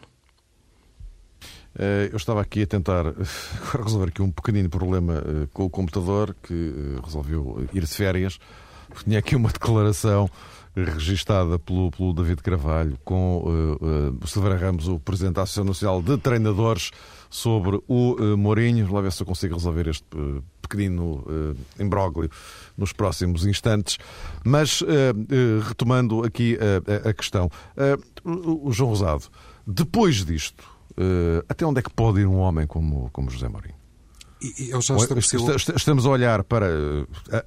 [2.10, 3.04] Eu estava aqui a tentar
[3.84, 5.22] resolver aqui um pequenino problema
[5.52, 6.72] com o computador que
[7.04, 8.38] resolveu ir de férias.
[9.04, 10.28] Tinha aqui uma declaração
[10.74, 16.02] registada pelo, pelo David Carvalho com uh, uh, Silveira Ramos, o Presidente da Associação Nacional
[16.02, 16.90] de Treinadores,
[17.30, 18.92] sobre o uh, Mourinho.
[18.92, 22.30] Lá ver se eu consigo resolver este uh, pequenino uh, imbróglio
[22.76, 23.98] nos próximos instantes.
[24.44, 24.82] Mas,
[25.66, 26.58] retomando aqui
[27.08, 27.48] a questão,
[28.24, 29.24] o João Rosado,
[29.66, 30.64] depois disto,
[31.48, 33.74] até onde é que pode ir um homem como, como José Mourinho?
[34.68, 35.40] Eu já estabeleceu...
[35.74, 36.66] Estamos a olhar para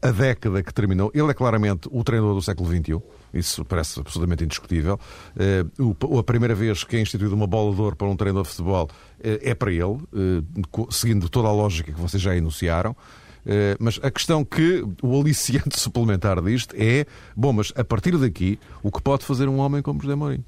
[0.02, 1.12] a, a, década que terminou.
[1.14, 3.00] Ele é claramente o treinador do século XXI.
[3.32, 5.00] Isso parece absolutamente indiscutível.
[5.80, 8.50] Uh, a primeira vez que é instituída uma bola de ouro para um treinador de
[8.50, 10.00] futebol uh, é para ele,
[10.90, 12.96] seguindo toda a lógica que vocês já enunciaram.
[13.80, 18.92] mas a questão que o aliciante suplementar disto é: bom, mas a partir daqui, o
[18.92, 20.46] que pode fazer um homem como José Mourinho?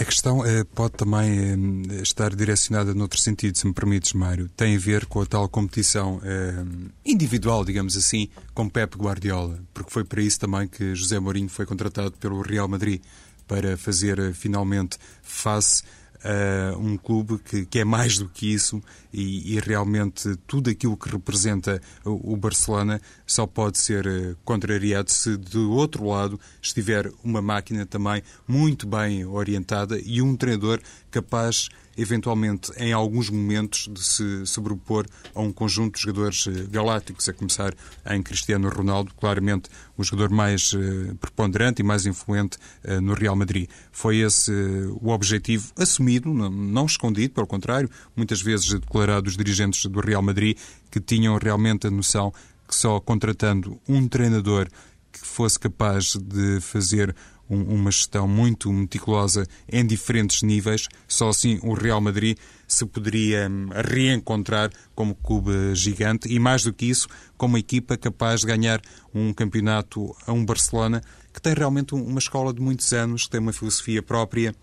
[0.00, 4.48] A questão eh, pode também eh, estar direcionada noutro sentido, se me permites, Mário.
[4.56, 6.64] Tem a ver com a tal competição eh,
[7.06, 11.64] individual, digamos assim, com Pep Guardiola, porque foi para isso também que José Mourinho foi
[11.64, 13.00] contratado pelo Real Madrid
[13.46, 15.84] para fazer finalmente face
[16.24, 20.96] uh, um clube que, que, é mais do que isso e, e, realmente tudo aquilo
[20.96, 27.10] que representa o, o Barcelona só pode ser uh, contrariado se do outro lado estiver
[27.22, 34.02] uma máquina também muito bem orientada e um treinador capaz eventualmente, em alguns momentos, de
[34.02, 37.74] se sobrepor a um conjunto de jogadores eh, galácticos, a começar
[38.08, 43.34] em Cristiano Ronaldo, claramente o jogador mais uh, preponderante e mais influente uh, no Real
[43.34, 43.68] Madrid.
[43.90, 44.52] Foi esse
[45.00, 50.56] o objetivo assumido, não, escondido, pelo contrário, muitas vezes declarado dos dirigentes do Real Madrid,
[50.90, 52.32] que tinham realmente a noção
[52.68, 54.68] que só contratando um treinador
[55.10, 57.14] que fosse capaz de fazer
[57.48, 60.88] um, uma gestão muito meticulosa em diferentes níveis.
[61.06, 66.72] Só assim o Real Madrid se poderia hum, reencontrar como clube gigante e, mais do
[66.72, 68.80] que isso, como equipa capaz de ganhar
[69.14, 73.40] um campeonato a um Barcelona que tem realmente uma escola de muitos anos, que tem
[73.40, 74.54] uma filosofia própria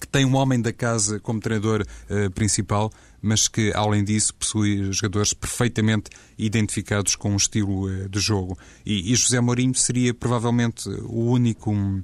[0.00, 4.92] que tem um homem da casa como treinador uh, principal, mas que, além disso, possui
[4.92, 8.58] jogadores perfeitamente identificados com um estilo uh, de jogo.
[8.84, 11.70] E, e, José Mourinho seria provavelmente o único.
[11.70, 12.02] Um,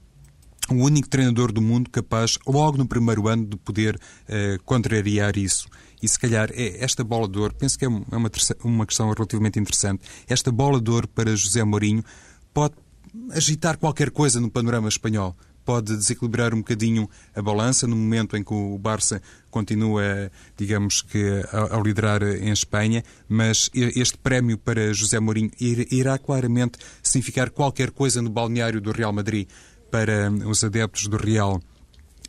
[0.68, 5.68] o único treinador do mundo capaz, logo no primeiro ano, de poder uh, contrariar isso.
[6.00, 8.30] E se calhar é esta bola de ouro, penso que é uma,
[8.62, 10.04] uma questão relativamente interessante.
[10.28, 12.04] Esta bola de ouro para José Mourinho
[12.54, 12.74] pode
[13.32, 18.42] agitar qualquer coisa no panorama espanhol pode desequilibrar um bocadinho a balança no momento em
[18.42, 25.18] que o Barça continua, digamos que, a, liderar em Espanha, mas este prémio para José
[25.20, 29.48] Mourinho irá claramente significar qualquer coisa no balneário do Real Madrid
[29.90, 31.60] para os adeptos do Real.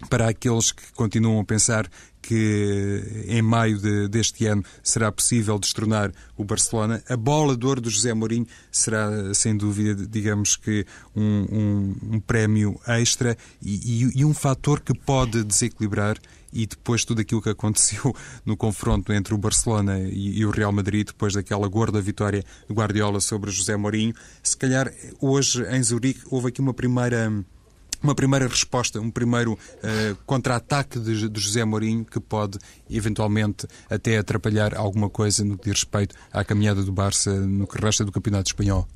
[0.10, 1.88] Para aqueles que continuam a pensar
[2.22, 7.04] que em maio de, deste ano será possível destronar o Barcelona.
[7.10, 12.20] A bola de ouro do José Mourinho será, sem dúvida, digamos que um, um, um
[12.20, 16.18] prémio extra e, e, e um fator que pode desequilibrar
[16.54, 18.14] e depois tudo aquilo que aconteceu
[18.46, 22.74] no confronto entre o Barcelona e, e, o Real Madrid, depois daquela gorda vitória de
[22.74, 27.32] Guardiola sobre José Mourinho, se calhar hoje em Zurique houve aqui uma primeira
[28.02, 32.58] uma primeira resposta, um primeiro uh, contra-ataque de, de, José Mourinho que pode
[32.90, 37.80] eventualmente até atrapalhar alguma coisa no que diz respeito à caminhada do Barça no que
[37.80, 38.88] resta do Campeonato Espanhol?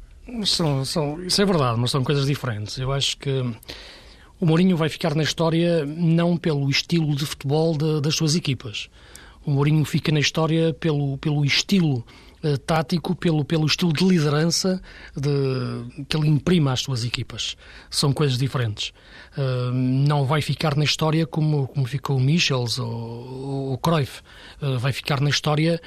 [0.46, 2.78] São, são, isso é verdade, mas são coisas diferentes.
[2.78, 3.44] Eu acho que
[4.40, 8.90] o Mourinho vai ficar na história não pelo estilo de futebol de, das suas equipas.
[9.46, 12.04] O Mourinho fica na história pelo, pelo estilo
[12.46, 14.82] uh, tático, pelo, pelo estilo de liderança
[15.16, 17.56] de, que ele imprima às suas equipas.
[17.90, 18.94] São coisas diferentes.
[19.38, 24.22] Uh, não vai ficar na história como, como ficou o Michels ou o Cruyff.
[24.62, 25.82] Uh, vai ficar na história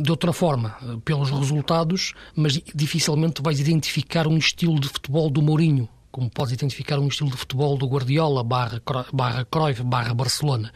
[0.00, 5.88] de outra forma, pelos resultados, mas dificilmente vais identificar um estilo de futebol do Mourinho
[6.10, 8.82] como podes identificar um estilo de futebol do Guardiola barra,
[9.12, 10.72] barra Cruyff barra Barcelona.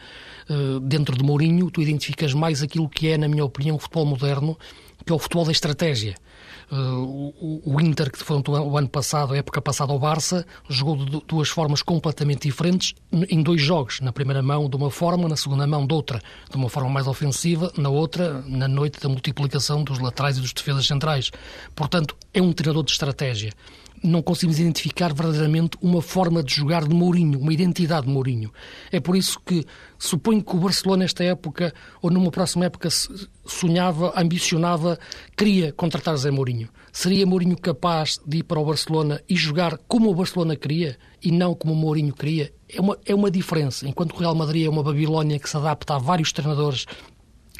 [0.49, 4.05] Uh, dentro de Mourinho, tu identificas mais aquilo que é, na minha opinião, o futebol
[4.05, 4.57] moderno,
[5.05, 6.15] que é o futebol da estratégia.
[6.71, 10.97] Uh, o, o, Inter, que foi o ano passado, a época passada ao Barça, jogou
[10.97, 12.95] de duas formas completamente diferentes
[13.29, 13.99] em dois jogos.
[14.01, 16.19] Na primeira mão de uma forma, na segunda mão de outra.
[16.49, 20.53] De uma forma mais ofensiva, na outra, na noite da multiplicação dos laterais e dos
[20.53, 21.31] defesas centrais.
[21.75, 23.53] Portanto, é um treinador de estratégia
[24.03, 28.51] não conseguimos identificar verdadeiramente uma forma de jogar de Mourinho, uma identidade de Mourinho.
[28.91, 29.65] É por isso que
[29.97, 32.89] suponho que o Barcelona, nesta época, ou numa próxima época,
[33.45, 34.99] sonhava, ambicionava,
[35.35, 36.69] queria contratar Zé Mourinho.
[36.91, 41.31] Seria Mourinho capaz de ir para o Barcelona e jogar como o Barcelona queria e
[41.31, 42.53] não como o Mourinho queria?
[42.69, 43.87] É uma, é uma diferença.
[43.87, 46.85] Enquanto o Real Madrid é uma Babilónia que se adapta a vários treinadores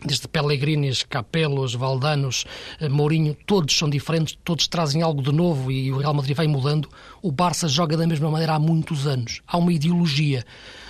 [0.05, 2.45] desde Pellegrinis, Capelos, Valdanos,
[2.79, 6.47] eh, Mourinho, todos são diferentes, todos trazem algo de novo e o Real Madrid vai
[6.47, 6.87] mudando.
[7.21, 9.41] O Barça joga da mesma maneira há muitos anos.
[9.47, 10.45] Há uma ideologia.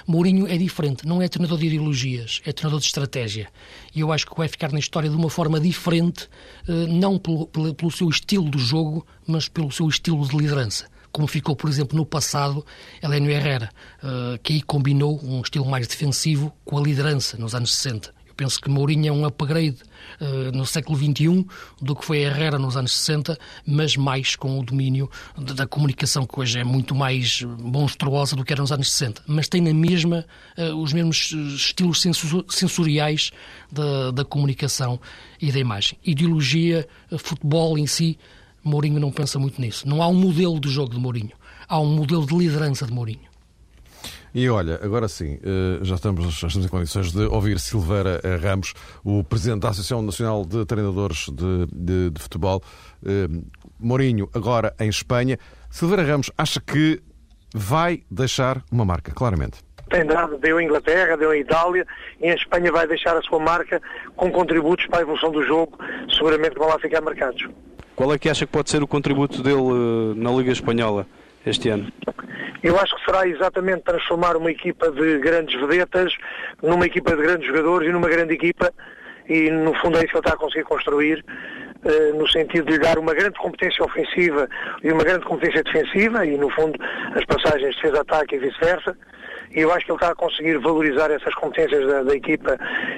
[0.05, 3.47] Mourinho é diferente, não é treinador de ideologias, é treinador de estratégia.
[3.95, 6.29] E eu acho que vai ficar na história de uma forma diferente,
[6.67, 11.29] eh, não pelo, pelo seu estilo de jogo, mas pelo seu estilo de liderança como
[11.29, 12.65] ficou, por exemplo, no passado,
[13.01, 13.69] Heleno Herrera,
[14.03, 18.59] eh, que aí combinou um estilo mais defensivo com a liderança nos anos 60 penso
[18.61, 19.77] que Mourinho é um upgrade
[20.21, 21.45] uh, no século XXI
[21.81, 26.25] do que foi Herrera nos anos 60, mas mais com o domínio de, da comunicação,
[26.25, 29.23] que hoje é muito mais monstruosa do que era nos anos 60.
[29.27, 30.25] Mas tem na mesma
[30.57, 32.03] uh, os mesmos estilos
[32.49, 33.31] sensoriais
[33.71, 34.99] da, da comunicação
[35.41, 35.97] e da imagem.
[36.03, 38.17] Ideologia, futebol em si,
[38.63, 39.87] Mourinho não pensa muito nisso.
[39.87, 41.31] Não há um modelo de jogo de Mourinho.
[41.67, 43.34] Há um modelo de liderança de Mourinho.
[44.35, 48.73] E olha, agora sim, eh, já estamos, já estamos em condições de ouvir Silveira Ramos,
[49.01, 52.61] o Presidente da Associação Nacional de Treinadores de, de, de Futebol.
[53.05, 53.29] Eh,
[53.79, 55.37] Mourinho, agora em Espanha.
[55.69, 57.01] Silveira Ramos acha que
[57.53, 59.59] vai deixar uma marca, claramente.
[59.89, 61.87] Tem dado, deu a Inglaterra, deu a Itália
[62.19, 63.81] e em Espanha vai deixar a sua marca
[64.17, 65.79] com contributos para a evolução do jogo,
[66.13, 67.47] seguramente vão lá ficar marcados.
[67.95, 71.07] Qual é que acha que pode ser o contributo dele eh, na Liga Espanhola
[71.45, 71.91] este ano?
[72.63, 76.13] Eu acho que será exatamente transformar uma equipa de grandes vedetas
[76.63, 78.73] numa equipa de grandes jogadores e numa grande equipa
[79.29, 81.23] e no fundo é isso que ele está a conseguir construir
[81.83, 84.49] eh, no sentido de lhe dar uma grande competência ofensiva
[84.83, 86.79] e uma grande competência defensiva e no fundo
[87.15, 88.97] as passagens de defesa-ataque e vice-versa
[89.55, 92.57] e eu acho que ele está a conseguir valorizar essas competências da, da, equipa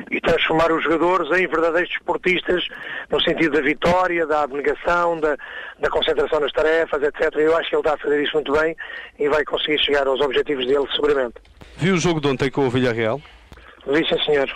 [0.09, 2.67] e transformar os jogadores em verdadeiros desportistas
[3.11, 5.37] no sentido da vitória, da abnegação, da,
[5.79, 7.35] da concentração nas tarefas, etc.
[7.35, 8.75] Eu acho que ele está a fazer isso muito bem
[9.19, 11.35] e vai conseguir chegar aos objetivos dele seguramente.
[11.77, 13.21] Viu o jogo de ontem com o Villarreal?
[13.85, 14.51] Vi, sim, senhor.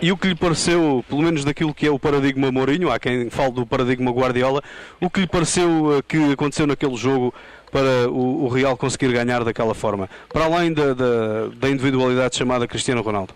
[0.00, 3.28] E o que lhe pareceu, pelo menos daquilo que é o paradigma Mourinho, há quem
[3.28, 4.62] fale do paradigma Guardiola,
[5.00, 7.34] o que lhe pareceu eh, que aconteceu naquele jogo
[7.72, 12.68] para o, o Real conseguir ganhar daquela forma, para além da, da, da individualidade chamada
[12.68, 13.34] Cristiano Ronaldo?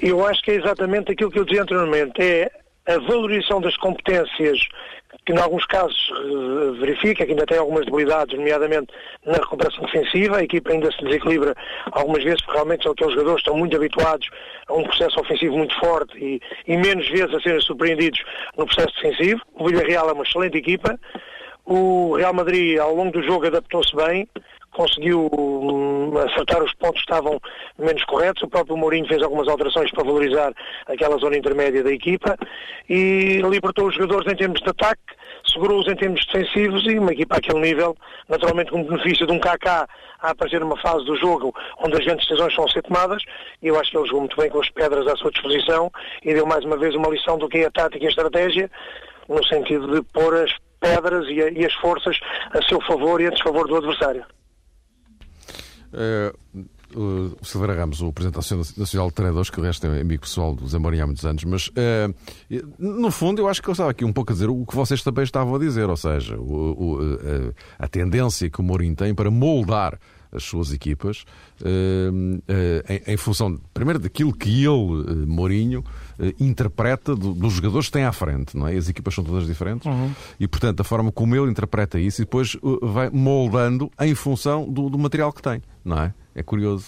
[0.00, 2.50] Eu acho que é exatamente aquilo que eu dizia anteriormente, é
[2.86, 4.58] a valorização das competências
[5.24, 8.92] que em alguns casos eh, verifica que ainda tem algumas debilidades, nomeadamente
[9.24, 11.54] na recuperação defensiva, a equipa ainda se desequilibra
[11.92, 14.28] algumas vezes, porque realmente são aqueles jogadores que estão muito habituados
[14.66, 18.24] a um processo ofensivo muito forte e, e menos vezes a serem surpreendidos
[18.56, 19.40] no processo defensivo.
[19.54, 20.98] O Villarreal é uma excelente equipa,
[21.64, 24.28] o Real Madrid, ao longo do jogo, adaptou-se bem,
[24.72, 27.40] conseguiu hum, acertar os pontos que estavam
[27.78, 28.42] menos corretos.
[28.42, 30.52] O próprio Mourinho fez algumas alterações para valorizar
[30.86, 32.36] aquela zona intermédia da equipa
[32.88, 35.02] e libertou os jogadores em termos de ataque,
[35.46, 37.96] segurou-os em termos defensivos e uma equipa àquele nível,
[38.28, 39.86] naturalmente com o benefício de um KK
[40.20, 43.22] a aparecer numa fase do jogo onde as grandes decisões são a ser tomadas
[43.60, 45.90] e eu acho que ele jogou muito bem com as pedras à sua disposição
[46.22, 48.70] e deu mais uma vez uma lição do que é a tática e a estratégia
[49.28, 50.52] no sentido de pôr as
[50.82, 52.18] pedras e, e as forças
[52.50, 54.24] a seu favor e a desfavor do adversário.
[55.92, 60.00] Uh, o Silveira Ramos, o Presidente da Associação Nacional de Treinadores, que o resto é
[60.00, 62.14] amigo pessoal do Zé Mourinho há muitos anos, mas uh,
[62.78, 65.02] no fundo eu acho que eu estava aqui um pouco a dizer o que vocês
[65.02, 66.98] também estavam a dizer, ou seja, o, o,
[67.78, 69.98] a, a tendência que o Mourinho tem para moldar
[70.32, 71.24] as suas equipas
[71.60, 72.42] uh,
[72.88, 75.84] em, em, função, primeiro, daquilo que ele, Mourinho,
[76.40, 78.76] interpreta do, dos jogadores que tem à frente, não é?
[78.76, 80.12] As equipas são todas diferentes uhum.
[80.38, 84.88] e, portanto, a forma como ele interpreta isso e depois vai moldando em função do,
[84.88, 86.14] do material que tem, não é?
[86.34, 86.86] É curioso.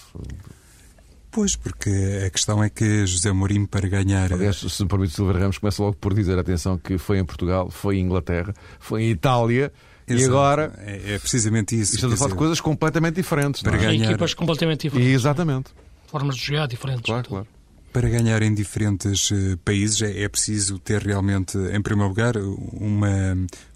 [1.35, 1.89] Pois, porque
[2.25, 4.31] a questão é que José Mourinho, para ganhar.
[4.31, 7.69] Aliás, se me permite, Silver Ramos começa logo por dizer: atenção, que foi em Portugal,
[7.69, 9.69] foi em Inglaterra, foi em Itália.
[10.07, 10.21] Exato.
[10.21, 10.73] E agora.
[10.79, 11.95] É, é, precisamente isso.
[11.95, 13.61] Estamos a falar de coisas completamente diferentes.
[13.61, 13.79] Para é?
[13.79, 14.09] ganhar...
[14.11, 15.13] Equipas completamente diferentes.
[15.13, 15.71] Exatamente.
[16.07, 17.03] Formas de jogar diferentes.
[17.05, 17.47] Claro, claro.
[17.91, 23.35] Para ganhar em diferentes uh, países é, é preciso ter realmente, em primeiro lugar, uma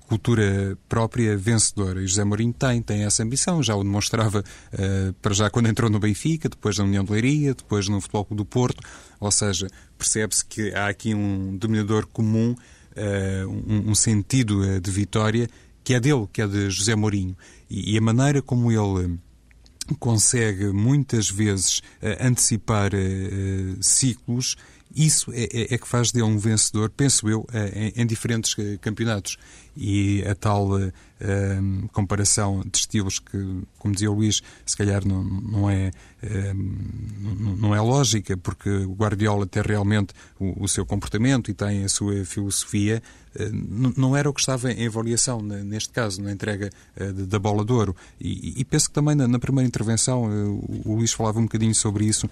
[0.10, 2.02] cultura própria vencedora.
[2.02, 5.90] E José Mourinho tem, tem essa ambição, já o demonstrava uh, para já quando entrou
[5.90, 8.84] no Benfica, depois na União de Leiria, depois no Futebol Clube do Porto,
[9.20, 9.68] ou seja,
[9.98, 12.56] percebe-se que há aqui um dominador comum,
[12.98, 15.48] uh, um, um, sentido de vitória
[15.90, 17.36] que é dele, que é de José Mourinho.
[17.68, 19.18] E, e a maneira como ele
[19.98, 21.82] consegue muitas vezes
[22.22, 22.92] antecipar
[23.82, 24.56] ciclos
[25.00, 29.38] isso é, é, é, que faz dele um vencedor, penso eu, em, em diferentes campeonatos
[29.78, 30.92] e a tal uh,
[31.94, 35.92] comparação de estilos que, como dizia o Luís, se calhar não, não, é,
[37.58, 41.90] não é lógica, porque o Guardiola tem realmente o, o seu comportamento e tem a
[41.90, 43.02] sua filosofia,
[43.96, 46.70] não era o que estava em avaliação neste caso, na entrega
[47.28, 47.96] da bola de ouro.
[48.20, 50.24] E, penso que também na, primeira intervenção
[50.86, 52.30] o Luís falava um bocadinho sobre isso,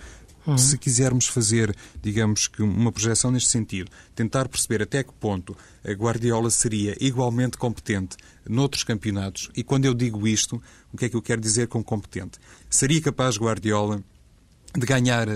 [0.48, 0.58] Uhum.
[0.58, 5.92] Se quisermos fazer, digamos que uma projeção neste sentido, tentar perceber até que ponto a
[5.92, 8.16] Guardiola seria igualmente competente
[8.48, 10.62] noutros campeonatos, e quando eu digo isto,
[10.94, 12.40] o que é que eu quero dizer com competente?
[12.70, 14.02] Seria capaz Guardiola
[14.74, 15.32] de ganhar uh,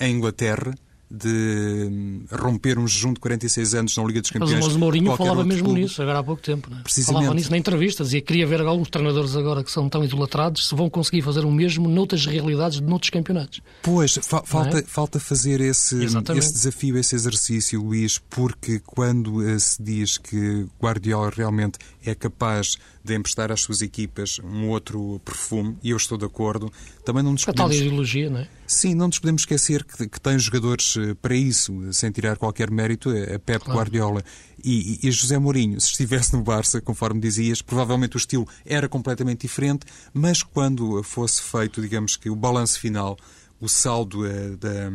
[0.00, 0.74] a Inglaterra
[1.14, 4.64] de romper um jejum de 46 anos na Liga dos Campeões.
[4.64, 5.82] Mas o Mourinho falava mesmo clube.
[5.82, 6.70] nisso, agora há pouco tempo.
[6.70, 6.82] Não é?
[6.82, 7.20] Precisamente.
[7.20, 10.68] Falava nisso na entrevista, dizia que queria ver alguns treinadores agora que são tão idolatrados
[10.68, 13.60] se vão conseguir fazer o mesmo noutras realidades de noutros campeonatos.
[13.82, 14.82] Pois, fa falta, é?
[14.82, 21.30] falta fazer esse, esse desafio, esse exercício, Luís, porque quando uh, se diz que Guardiola
[21.36, 26.24] realmente é capaz de emprestar às suas equipas um outro perfume, e eu estou de
[26.24, 26.72] acordo,
[27.04, 27.60] também não nos podemos...
[27.60, 28.48] A tal ideologia, não é?
[28.66, 32.70] Sim, não nos podemos esquecer que, que tem jogadores eh, para isso, sem tirar qualquer
[32.70, 33.78] mérito, a Pep claro.
[33.78, 34.24] Guardiola
[34.64, 39.42] e, e, José Mourinho, se estivesse no Barça, conforme dizias, provavelmente o estilo era completamente
[39.42, 39.84] diferente,
[40.14, 43.18] mas quando fosse feito, digamos que o balanço final,
[43.60, 44.90] o saldo uh, da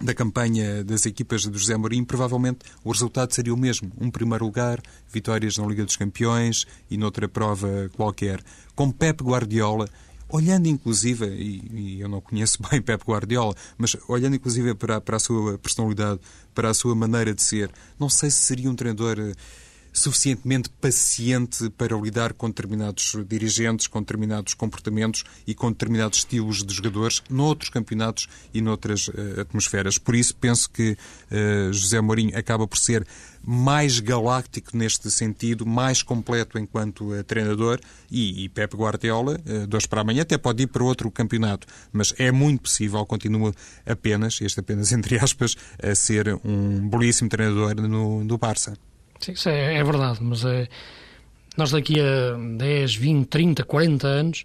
[0.00, 3.90] da campanha das equipas de José Mourinho, provavelmente o resultado seria o mesmo.
[4.00, 4.80] Um primeiro lugar,
[5.12, 8.42] vitórias na Liga dos Campeões e noutra prova qualquer.
[8.74, 9.88] Com Pep Guardiola,
[10.28, 15.16] olhando inclusive, e, e, eu não conheço bem Pep Guardiola, mas olhando inclusive para, para
[15.16, 16.20] a sua personalidade,
[16.54, 19.32] para a sua maneira de ser, não sei se seria um treinador eh,
[19.94, 26.74] suficientemente paciente para lidar com determinados dirigentes, com determinados comportamentos e com determinados estilos de
[26.74, 29.96] jogadores noutros campeonatos e noutras uh, atmosferas.
[29.96, 33.06] Por isso, penso que uh, José Mourinho acaba por ser
[33.46, 37.78] mais galáctico neste sentido, mais completo enquanto uh, treinador
[38.10, 42.12] e, e Pep Guardiola, uh, dois para amanhã, até pode ir para outro campeonato, mas
[42.18, 43.54] é muito possível, continua
[43.86, 48.76] apenas, este apenas entre aspas, a ser um belíssimo treinador no, no Barça.
[49.24, 50.68] Sim, isso é, é verdade, mas é,
[51.56, 54.44] nós daqui a 10, 20, 30, 40 anos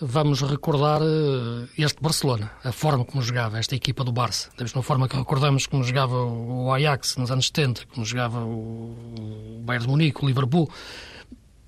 [0.00, 4.50] vamos recordar uh, este Barcelona, a forma como jogava esta equipa do Barça.
[4.58, 9.62] Da mesma forma que recordamos como jogava o Ajax nos anos 70, como jogava o
[9.64, 10.68] Bayern de Munique, o Liverpool.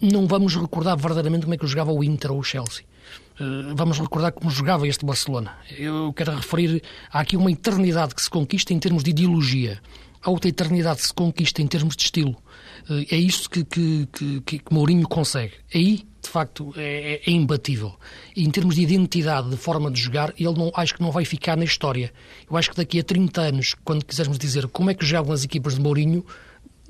[0.00, 2.84] Não vamos recordar verdadeiramente como é que jogava o Inter ou o Chelsea.
[3.40, 5.56] Uh, vamos recordar como jogava este Barcelona.
[5.78, 6.82] Eu quero referir,
[7.12, 9.80] há aqui uma eternidade que se conquista em termos de ideologia
[10.22, 12.36] a outra eternidade se conquista em termos de estilo.
[12.88, 14.06] Eh, é isto que, que,
[14.44, 15.54] que, que Mourinho consegue.
[15.74, 17.94] Aí, de facto, é, é, é, imbatível.
[18.34, 21.24] E em termos de identidade, de forma de jogar, ele não, acho que não vai
[21.24, 22.12] ficar na história.
[22.50, 25.44] Eu acho que daqui a 30 anos, quando quisermos dizer como é que jogam as
[25.44, 26.24] equipas de Mourinho,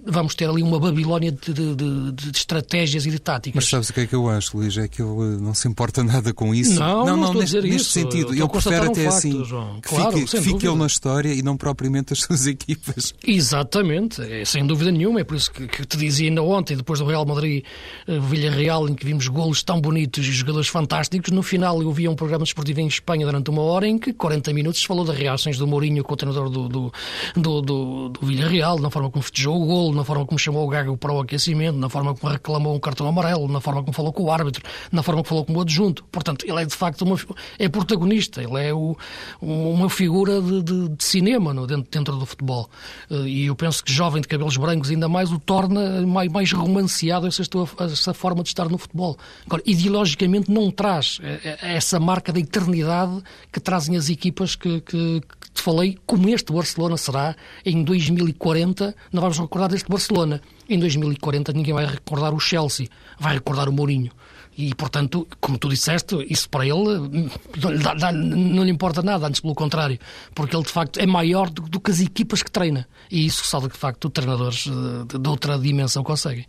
[0.05, 3.57] vamos ter ali uma Babilónia de, de, de, de estratégias e de táticas.
[3.57, 4.77] Mas sabes o que é que eu acho, Luís?
[4.77, 6.79] É que ele não se importa nada com isso.
[6.79, 7.91] Não, não, não, neste, neste isso.
[7.91, 8.35] sentido.
[8.35, 11.57] Eu, prefiro até um assim facto, que claro, fique, fique ele na história e não
[11.57, 13.15] propriamente as suas equipas.
[13.27, 15.21] Exatamente, é, sem dúvida nenhuma.
[15.21, 17.65] É por isso que, que te dizia ainda ontem, depois do Real Madrid
[18.07, 22.09] uh, Villarreal, em que vimos golos tão bonitos e jogadores fantásticos, no final eu vi
[22.09, 25.17] um programa desportivo em Espanha durante uma hora em que 40 minutos se falou das
[25.17, 26.93] reações do Mourinho com o treinador do, do,
[27.37, 30.69] do, do, do Villarreal, na forma como festejou o golo, na forma como chamou o
[30.69, 34.13] Gago para o aquecimento, na forma como reclamou um cartão amarelo, na forma como falou
[34.13, 34.63] com o árbitro,
[34.93, 36.05] na forma como falou com o adjunto.
[36.11, 37.17] Portanto, ele é de facto uma,
[37.59, 38.97] é protagonista, ele é o,
[39.41, 42.69] uma figura de, de, de cinema no, dentro, dentro do futebol.
[43.11, 46.53] Eh, e eu penso que jovem de cabelos brancos ainda mais o torna mais, mais
[46.53, 47.43] romanceado essa,
[47.81, 49.17] essa forma de estar no futebol.
[49.47, 53.23] Agora, ideologicamente não traz eh, eh, essa marca da eternidade
[53.53, 58.95] que trazem as equipas que, que, que te falei, como este Barcelona será em 2040,
[59.13, 60.41] não vamos recordar deste Barcelona.
[60.69, 64.11] Em 2040 ninguém vai recordar o Chelsea, vai recordar o Mourinho.
[64.57, 67.31] E, portanto, como tu disseste, isso para ele
[67.63, 69.97] não lhe, dá, não lhe importa nada, antes pelo contrário,
[70.35, 72.89] porque ele de facto é maior do, do que as equipas que treina.
[73.09, 76.45] E isso só de facto treinadores eh, de, de outra dimensão conseguem.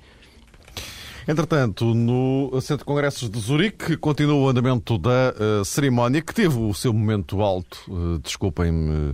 [1.29, 6.57] Entretanto, no Centro de Congressos de Zurique continua o andamento da uh, cerimónia, que teve
[6.57, 7.77] o seu momento alto.
[7.87, 9.13] Uh, Desculpem-me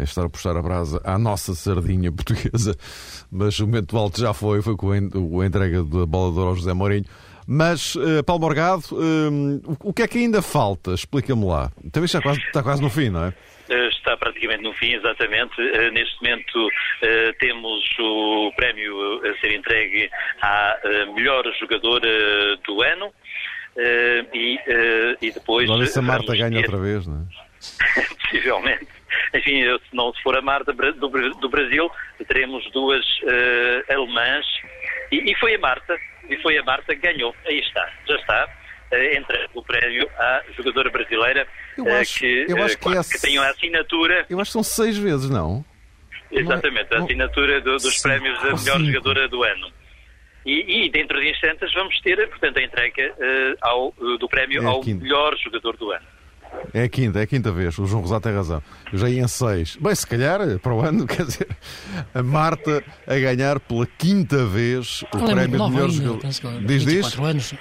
[0.00, 2.74] estar a puxar a brasa à nossa sardinha portuguesa,
[3.30, 6.56] mas o momento alto já foi, foi com a entrega da bola de ouro ao
[6.56, 7.04] José Mourinho.
[7.46, 10.94] Mas, uh, Paulo Morgado, uh, o que é que ainda falta?
[10.94, 11.70] Explica-me lá.
[11.92, 13.34] Também está quase, está quase no fim, não é?
[13.70, 15.60] Eh, está praticamente no fim, exatamente.
[15.92, 16.68] Neste momento
[17.38, 20.10] temos o prémio a ser entregue
[20.40, 20.76] à
[21.14, 23.12] melhor jogadora do ano.
[24.32, 24.58] E,
[25.20, 25.68] e depois.
[25.96, 26.58] A Marta ganha ter...
[26.58, 28.00] outra vez, não é?
[28.30, 28.88] Possivelmente.
[29.34, 31.90] Enfim, se não se for a Marta do, Brasil,
[32.26, 33.04] teremos duas
[33.88, 34.46] alemãs.
[35.12, 35.96] E, e foi a Marta
[36.28, 37.34] e foi a Marta que ganhou.
[37.46, 38.59] Aí está, já está.
[38.92, 41.46] Entre o prémio à jogadora brasileira
[41.78, 43.02] eu eh, acho, que, eu acho que, é...
[43.02, 44.26] que tem a assinatura.
[44.28, 45.64] Eu acho que são seis vezes, não?
[46.30, 47.00] Exatamente, não é...
[47.00, 48.02] a assinatura do, dos Sim.
[48.02, 48.86] prémios da melhor Sim.
[48.86, 49.72] jogadora do ano.
[50.44, 54.66] E, e, dentro de instantes vamos ter, portanto, a entrega uh, ao, do prémio é
[54.66, 56.06] ao melhor jogador do ano.
[56.72, 57.76] É a quinta, é a quinta vez.
[57.78, 58.62] O João Rosado tem razão.
[58.92, 59.76] Eu já ia em seis.
[59.80, 61.48] Bem, se calhar, para o ano, quer dizer,
[62.14, 66.20] a Marta a ganhar pela quinta vez o Ela prémio é de melhor jogador.
[66.66, 67.54] Diz, 24 anos.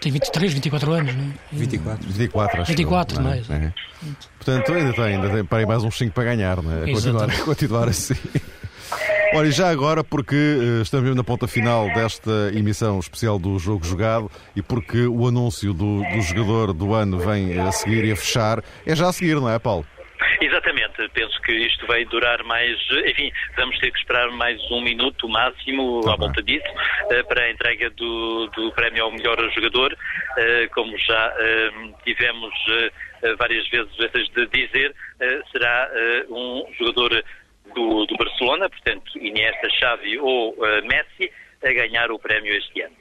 [0.00, 1.32] Tem 23, 24 anos, não é?
[1.52, 2.08] 24.
[2.08, 3.42] 24, acho 24, não é?
[3.48, 3.72] Não é?
[4.38, 6.84] Portanto, ainda tem, ainda tem para aí mais uns 5 para ganhar, não é?
[6.84, 8.14] A continuar, a continuar assim.
[9.34, 14.30] Olha, já agora, porque uh, estamos na ponta final desta emissão especial do Jogo Jogado
[14.54, 18.62] e porque o anúncio do, do jogador do ano vem a seguir e a fechar,
[18.86, 19.84] é já a seguir, não é, Paulo?
[20.40, 25.28] Exatamente, penso que isto vai durar mais, enfim, vamos ter que esperar mais um minuto
[25.28, 29.92] máximo tá à volta disso uh, para a entrega do, do prémio ao melhor jogador,
[29.92, 31.32] uh, como já
[32.04, 32.54] tivemos
[33.38, 33.90] várias vezes
[34.34, 34.94] de dizer,
[35.50, 35.90] será
[36.28, 37.24] um jogador
[37.76, 41.30] do, do Barcelona, portanto, Iniesta, Xavi ou uh, Messi,
[41.62, 42.96] a ganhar o prémio este ano.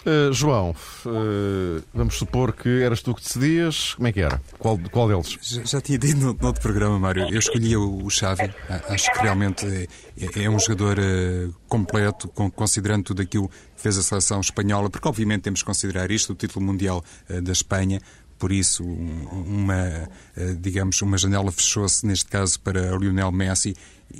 [0.00, 0.70] Uh, João,
[1.04, 3.94] uh, vamos supor que eras tu que decidias.
[3.94, 4.40] Como é que era?
[4.58, 5.38] Qual, qual deles?
[5.42, 7.28] Já, já tinha dito no, no, outro programa, Mário.
[7.30, 8.50] Eu escolhi o, o Xavi.
[8.88, 14.02] Acho que realmente é, é um jogador uh, completo, considerando tudo aquilo que fez a
[14.02, 18.00] seleção espanhola, porque obviamente temos que considerar isto, o título mundial da Espanha,
[18.40, 23.76] por isso uma, eh, digamos, uma janela fechou-se, neste caso, para Lionel Messi,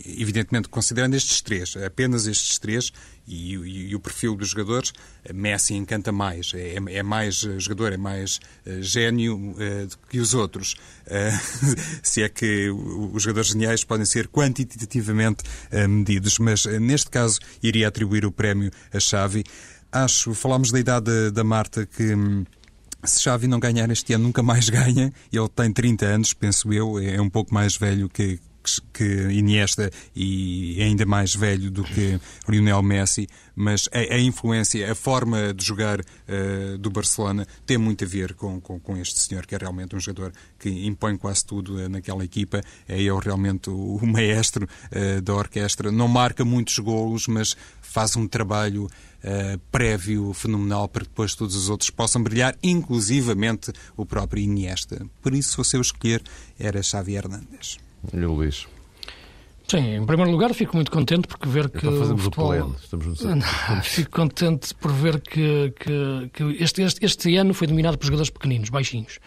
[0.06, 2.92] evidentemente considerando estes três, apenas estes três,
[3.26, 4.92] e, e, e, o perfil dos jogadores,
[5.32, 9.56] Messi encanta mais, é, é mais jogador, é mais uh, gênio uh,
[10.10, 10.74] que os outros.
[11.06, 15.44] Uh, se é que os jogadores geniais podem ser quantitativamente
[15.88, 19.44] medidos, mas neste caso iria atribuir o prémio a Xavi.
[19.90, 22.14] Acho, falámos da idade da Marta que.
[23.04, 25.12] Se Xavi não ganhar este ano, nunca mais ganha.
[25.32, 28.38] Ele tem 30 anos, penso eu, é um pouco mais velho que,
[28.92, 34.94] que Iniesta e ainda mais velho do que Lionel Messi, mas a, a influência, a
[34.94, 39.46] forma de jogar uh, do Barcelona tem muito a ver com, com, com, este senhor,
[39.46, 42.60] que é realmente um jogador que impõe quase tudo uh, naquela equipa.
[42.88, 45.90] É realmente o, o maestro uh, da orquestra.
[45.90, 48.88] Não marca muitos golos, mas faz um trabalho
[49.24, 55.06] uh, prévio fenomenal para que depois todos os outros possam brilhar, inclusivamente o próprio Iniesta.
[55.22, 56.22] Por isso, se fosse eu escolher,
[56.58, 57.78] era Xavi Hernandes.
[58.12, 58.66] E o Luís?
[59.68, 62.74] Sim, em primeiro lugar fico muito contente porque ver que então o futebol...
[62.82, 63.42] Estamos no
[63.84, 68.30] fico contente por ver que, que, que este, este, este, ano foi dominado por jogadores
[68.30, 69.20] pequeninos, baixinhos.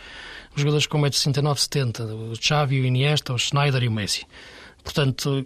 [0.54, 4.26] Os jogadores com 1,69m, 70 o Xavi, o Iniesta, o Schneider e o Messi
[4.84, 5.46] portanto,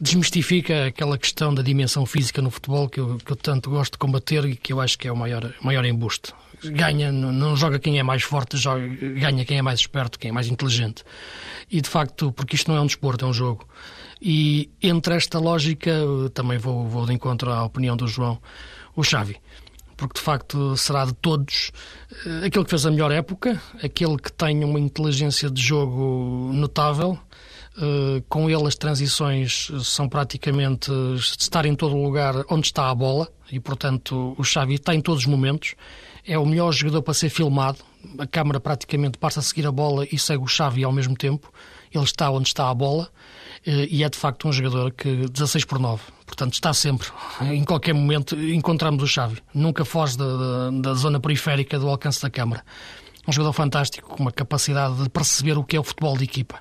[0.00, 3.98] desmistifica aquela questão da dimensão física no futebol que eu, que eu tanto gosto de
[3.98, 6.32] combater e que eu acho que é o maior, maior embuste.
[6.64, 10.32] Ganha, não joga quem é mais forte, joga, ganha quem é mais esperto, quem é
[10.32, 11.04] mais inteligente.
[11.70, 13.68] E de facto, porque isto não é um desporto, é um jogo.
[14.20, 15.92] E entre esta lógica,
[16.34, 18.40] também vou, vou de encontro à opinião do João,
[18.96, 19.36] o Xavi
[19.98, 21.72] porque de facto será de todos
[22.24, 27.18] eh, aquele que fez a melhor época, aquele que tem uma inteligência de jogo notável.
[27.80, 33.28] Eh, com ele as transições são praticamente estar em todo lugar onde está a bola
[33.52, 35.74] e portanto o Xavi está em todos os momentos.
[36.26, 37.78] É o melhor jogador para ser filmado.
[38.18, 41.52] A câmara praticamente passa a seguir a bola e segue o Xavi ao mesmo tempo.
[41.94, 43.08] Ele está onde está a bola
[43.64, 47.08] eh, e é de facto um jogador que 16 por 9, portanto está sempre,
[47.42, 52.20] em qualquer momento encontramos o Xavi, nunca foge da, da, da zona periférica do alcance
[52.20, 52.64] da câmara.
[53.26, 56.60] Um jogador fantástico, com uma capacidade de perceber o que é o futebol de equipa.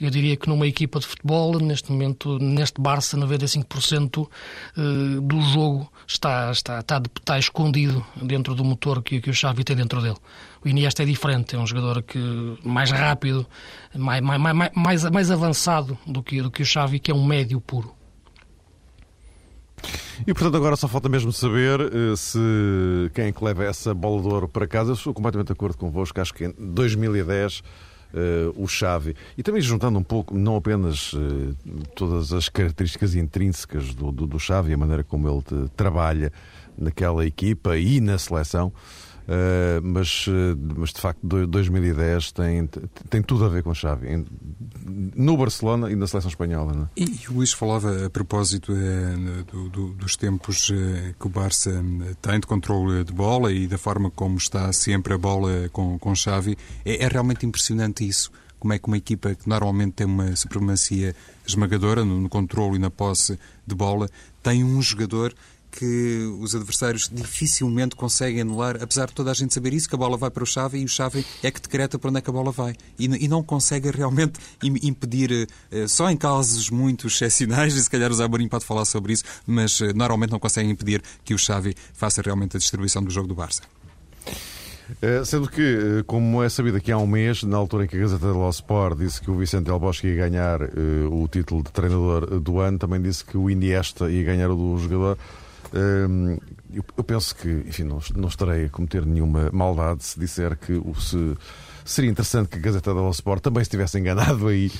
[0.00, 4.28] Eu diria que numa equipa de futebol, neste momento, neste Barça, 95%
[4.76, 9.64] eh, do jogo está, está, está, está escondido dentro do motor que, que o Xavi
[9.64, 10.16] tem dentro dele.
[10.64, 12.18] O Iniesta é diferente, é um jogador que
[12.64, 13.46] mais rápido,
[13.94, 17.60] mais, mais, mais, mais avançado do que, do que o Xavi, que é um médio
[17.60, 17.98] puro.
[20.26, 22.38] E portanto agora só falta mesmo saber uh, se
[23.14, 24.92] quem é que leva essa bola de ouro para casa.
[24.92, 27.62] Eu sou completamente de acordo convosco, acho que em 2010
[28.08, 29.14] Uh, o Xavi.
[29.36, 31.54] E também juntando um pouco, não apenas uh,
[31.94, 36.32] todas as características intrínsecas do, do, do Xavi, a maneira como ele trabalha
[36.78, 38.72] naquela equipa e na seleção,
[39.28, 42.66] Uh, mas, uh, mas de facto 2010 tem,
[43.10, 44.08] tem tudo a ver com Xavi.
[44.08, 44.26] Em,
[45.14, 46.88] no Barcelona e na seleção espanhola não é?
[46.96, 50.72] e, e o Luís falava a propósito uh, do, do, dos tempos
[51.20, 51.84] que o Barça
[52.22, 56.14] tem de controle de bola e da forma como está sempre a bola com, com
[56.14, 56.56] Xavi.
[56.82, 58.30] É, é realmente impressionante isso.
[58.58, 61.14] Como é que uma equipa que normalmente tem uma supremacia
[61.46, 64.08] esmagadora no, no controle e na posse de bola
[64.42, 65.34] tem um jogador
[65.70, 69.98] que os adversários dificilmente conseguem anular, apesar de toda a gente saber isso, que a
[69.98, 72.30] bola vai para o Xavi e o Xavi é que decreta para onde é que
[72.30, 72.74] a bola vai.
[72.98, 78.10] E, e não consegue realmente impedir, eh, só em casos muito excepcionais, e se calhar
[78.10, 81.74] o Zamorim pode falar sobre isso, mas eh, normalmente não conseguem impedir que o Xavi
[81.92, 83.62] faça realmente a distribuição do jogo do Barça.
[85.02, 88.00] Eh, sendo que, como é sabido aqui há um mês, na altura em que a
[88.00, 91.70] Gazeta dello Sport disse que o Vicente Del Bosque ia ganhar uh, o título de
[91.70, 95.18] treinador do ano, também disse que o Iniesta ia ganhar o do jogador
[96.72, 101.36] eu penso que, enfim, não, não estarei a cometer nenhuma maldade se disser que se,
[101.84, 104.70] seria interessante que a Gazeta dello Sport também estivesse enganado aí,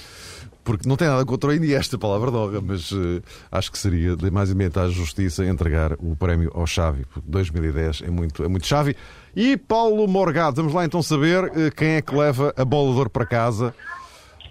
[0.64, 4.30] porque não tem nada contra o Iniesta, palavra doga, mas uh, acho que seria de
[4.30, 8.94] mais à justiça entregar o prémio ao Xavi, porque 2010 é muito, é muito Xavi.
[9.34, 12.98] E Paulo Morgado, vamos lá então saber uh, quem é que leva a bola de
[12.98, 13.74] ouro para casa.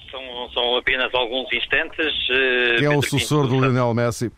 [0.10, 2.08] São, são apenas alguns instantes.
[2.30, 4.32] Uh, quem é o sucessor do Lionel Messi?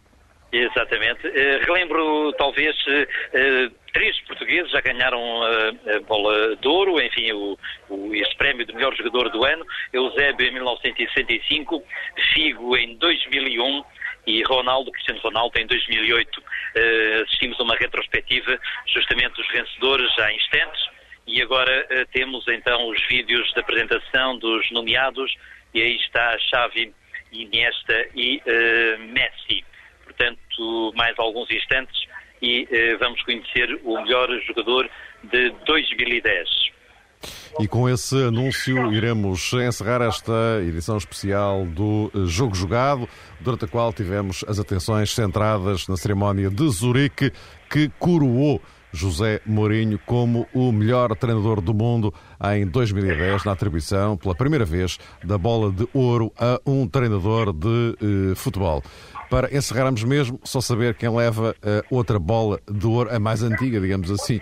[0.51, 1.27] Exatamente.
[1.27, 7.57] Uh, relembro, talvez, uh, três portugueses já ganharam uh, a bola de ouro, enfim, o,
[7.87, 9.63] o, este prémio de melhor jogador do ano.
[9.93, 11.83] Eusébio em 1965,
[12.33, 13.83] Figo em 2001
[14.25, 16.43] e Ronaldo, Cristiano Ronaldo, em 2008.
[17.23, 18.59] assistimos a uma retrospectiva,
[18.93, 20.83] justamente dos vencedores há instantes,
[21.25, 25.33] e agora temos então os vídeos da apresentação dos nomeados,
[25.73, 26.93] e aí está Xavi,
[27.31, 28.41] Iniesta e
[28.99, 29.63] Messi
[30.19, 31.95] portanto, mais alguns instantes
[32.41, 34.89] e eh, vamos conhecer o melhor jogador
[35.23, 36.49] de 2010.
[37.59, 43.09] E com esse anúncio iremos encerrar esta edição especial do Jogo Jogado,
[43.41, 47.31] durante a qual tivemos as atenções centradas na cerimónia de Zurique,
[47.69, 48.61] que coroou
[48.91, 52.13] José Mourinho como o melhor treinador do mundo
[52.53, 57.95] em 2010, na atribuição, pela primeira vez, da bola de ouro a um treinador de
[58.01, 58.83] eh, futebol.
[59.29, 63.79] Para encerrarmos mesmo, só saber quem leva a outra bola de ouro, a mais antiga,
[63.79, 64.41] digamos assim,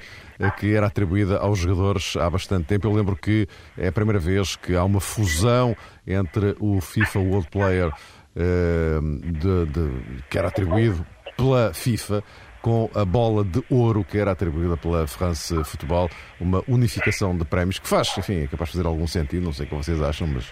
[0.57, 2.87] que era atribuída aos jogadores há bastante tempo.
[2.87, 5.75] Eu lembro que é a primeira vez que há uma fusão
[6.05, 7.91] entre o FIFA World Player
[8.35, 12.23] eh, de, de, que era atribuído pela FIFA
[12.67, 17.79] com a bola de ouro que era atribuída pela France Futebol, uma unificação de prémios
[17.79, 20.27] que faz, enfim, é capaz de fazer algum sentido, não sei o que vocês acham,
[20.27, 20.51] mas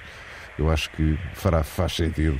[0.57, 2.39] eu acho que fará, faz sentido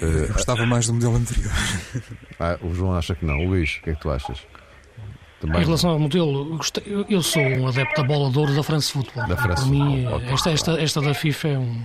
[0.00, 1.52] eu gostava mais do modelo anterior.
[2.42, 3.36] Ah, o João acha que não.
[3.36, 4.38] O Luís, o que é que tu achas?
[5.42, 5.60] Também...
[5.60, 6.58] Em relação ao modelo,
[7.10, 9.28] eu sou um adepto da bola de ouro da France Football.
[9.28, 10.32] Da France Para mim, okay.
[10.32, 11.82] esta, esta, esta da FIFA é, um,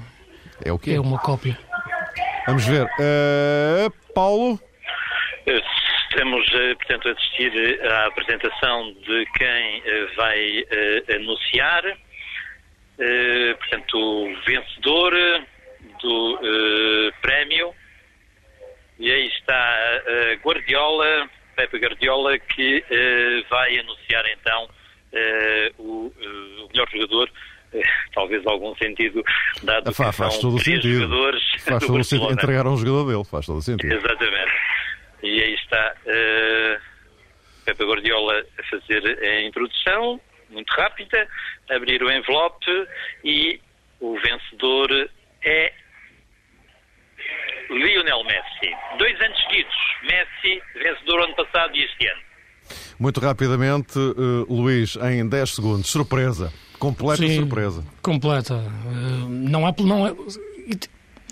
[0.64, 0.91] é, o quê?
[0.91, 1.60] é uma cópia.
[2.47, 2.86] Vamos ver.
[2.86, 4.58] Uh, Paulo?
[6.16, 9.84] Estamos, portanto, a assistir à apresentação de quem
[10.16, 10.66] vai
[11.13, 11.84] anunciar.
[13.59, 15.13] Portanto, o vencedor
[16.01, 16.39] do
[17.22, 17.76] prémio
[18.97, 20.01] E aí está
[20.41, 22.84] Guardiola, Pepe Guardiola, que
[23.49, 24.70] vai anunciar então
[25.78, 26.13] o,
[26.72, 27.30] melhor jogador,
[28.13, 29.22] talvez algum sentido,
[29.63, 31.01] dado faz, que faz todo o sentido.
[31.01, 32.32] jogadores faz todo o sentido.
[32.32, 33.93] Entregar um jogador dele, faz todo o sentido.
[33.93, 34.51] Exatamente.
[35.26, 35.96] E aí está
[37.66, 41.28] Pepe Guardiola a fazer a introdução, muito rápida,
[41.70, 42.88] abrir o envelope
[43.24, 43.60] e
[44.00, 45.10] o vencedor
[45.44, 45.74] é
[47.70, 48.76] Lionel Messi.
[48.98, 52.22] Dois anos seguidos, Messi, vencedor ano passado e este ano.
[53.00, 56.54] Muito rapidamente, uh, Luís, em 10 segundos, surpresa.
[56.80, 57.84] Completa Sim, surpresa.
[58.02, 58.56] Completa.
[58.56, 59.74] Uh, não é.
[59.80, 60.12] Não é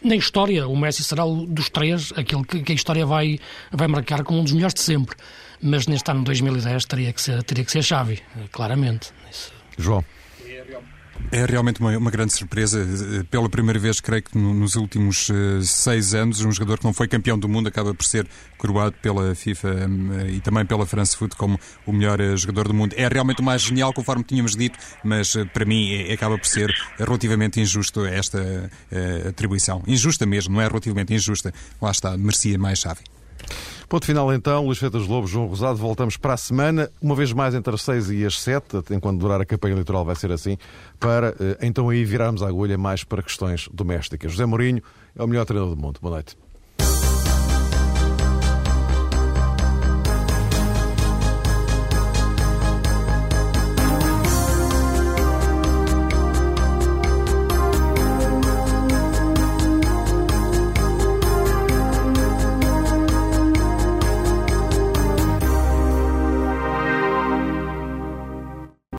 [0.03, 3.39] na história, o Messi será dos três aquele que, que, a história vai,
[3.71, 5.15] vai marcar como um dos melhores de sempre.
[5.61, 9.11] Mas neste ano 2010 teria que ser, teria que ser Xavi, claramente.
[9.31, 9.53] Isso.
[9.77, 10.03] João.
[11.31, 12.79] É realmente uma, uma, grande surpresa.
[12.79, 16.93] Eh, pela primeira vez, creio que nos últimos uh, seis anos, um jogador que não
[16.93, 21.17] foi campeão do mundo acaba por ser coroado pela FIFA um, e também pela France
[21.17, 22.93] Foot como o melhor jogador do mundo.
[22.97, 26.71] É realmente o mais genial, conforme tínhamos dito, mas para mim é, acaba por ser
[26.97, 28.69] relativamente injusto esta
[29.27, 29.83] atribuição.
[29.87, 31.53] Injusta mesmo, não é relativamente injusta.
[31.81, 33.01] Lá está, merecia mais chave.
[33.93, 37.53] Ponto final então, Luís Feitas Lobo, João Rosado, voltamos para a semana, uma vez mais
[37.53, 40.57] entre as 6 e as 7, enquanto durar a campanha eleitoral vai ser assim,
[40.99, 44.31] para eh, então aí virarmos a agulha mais para questões domésticas.
[44.31, 44.81] José Mourinho
[45.15, 45.99] é o melhor treinador do mundo.
[46.01, 46.35] Boa noite.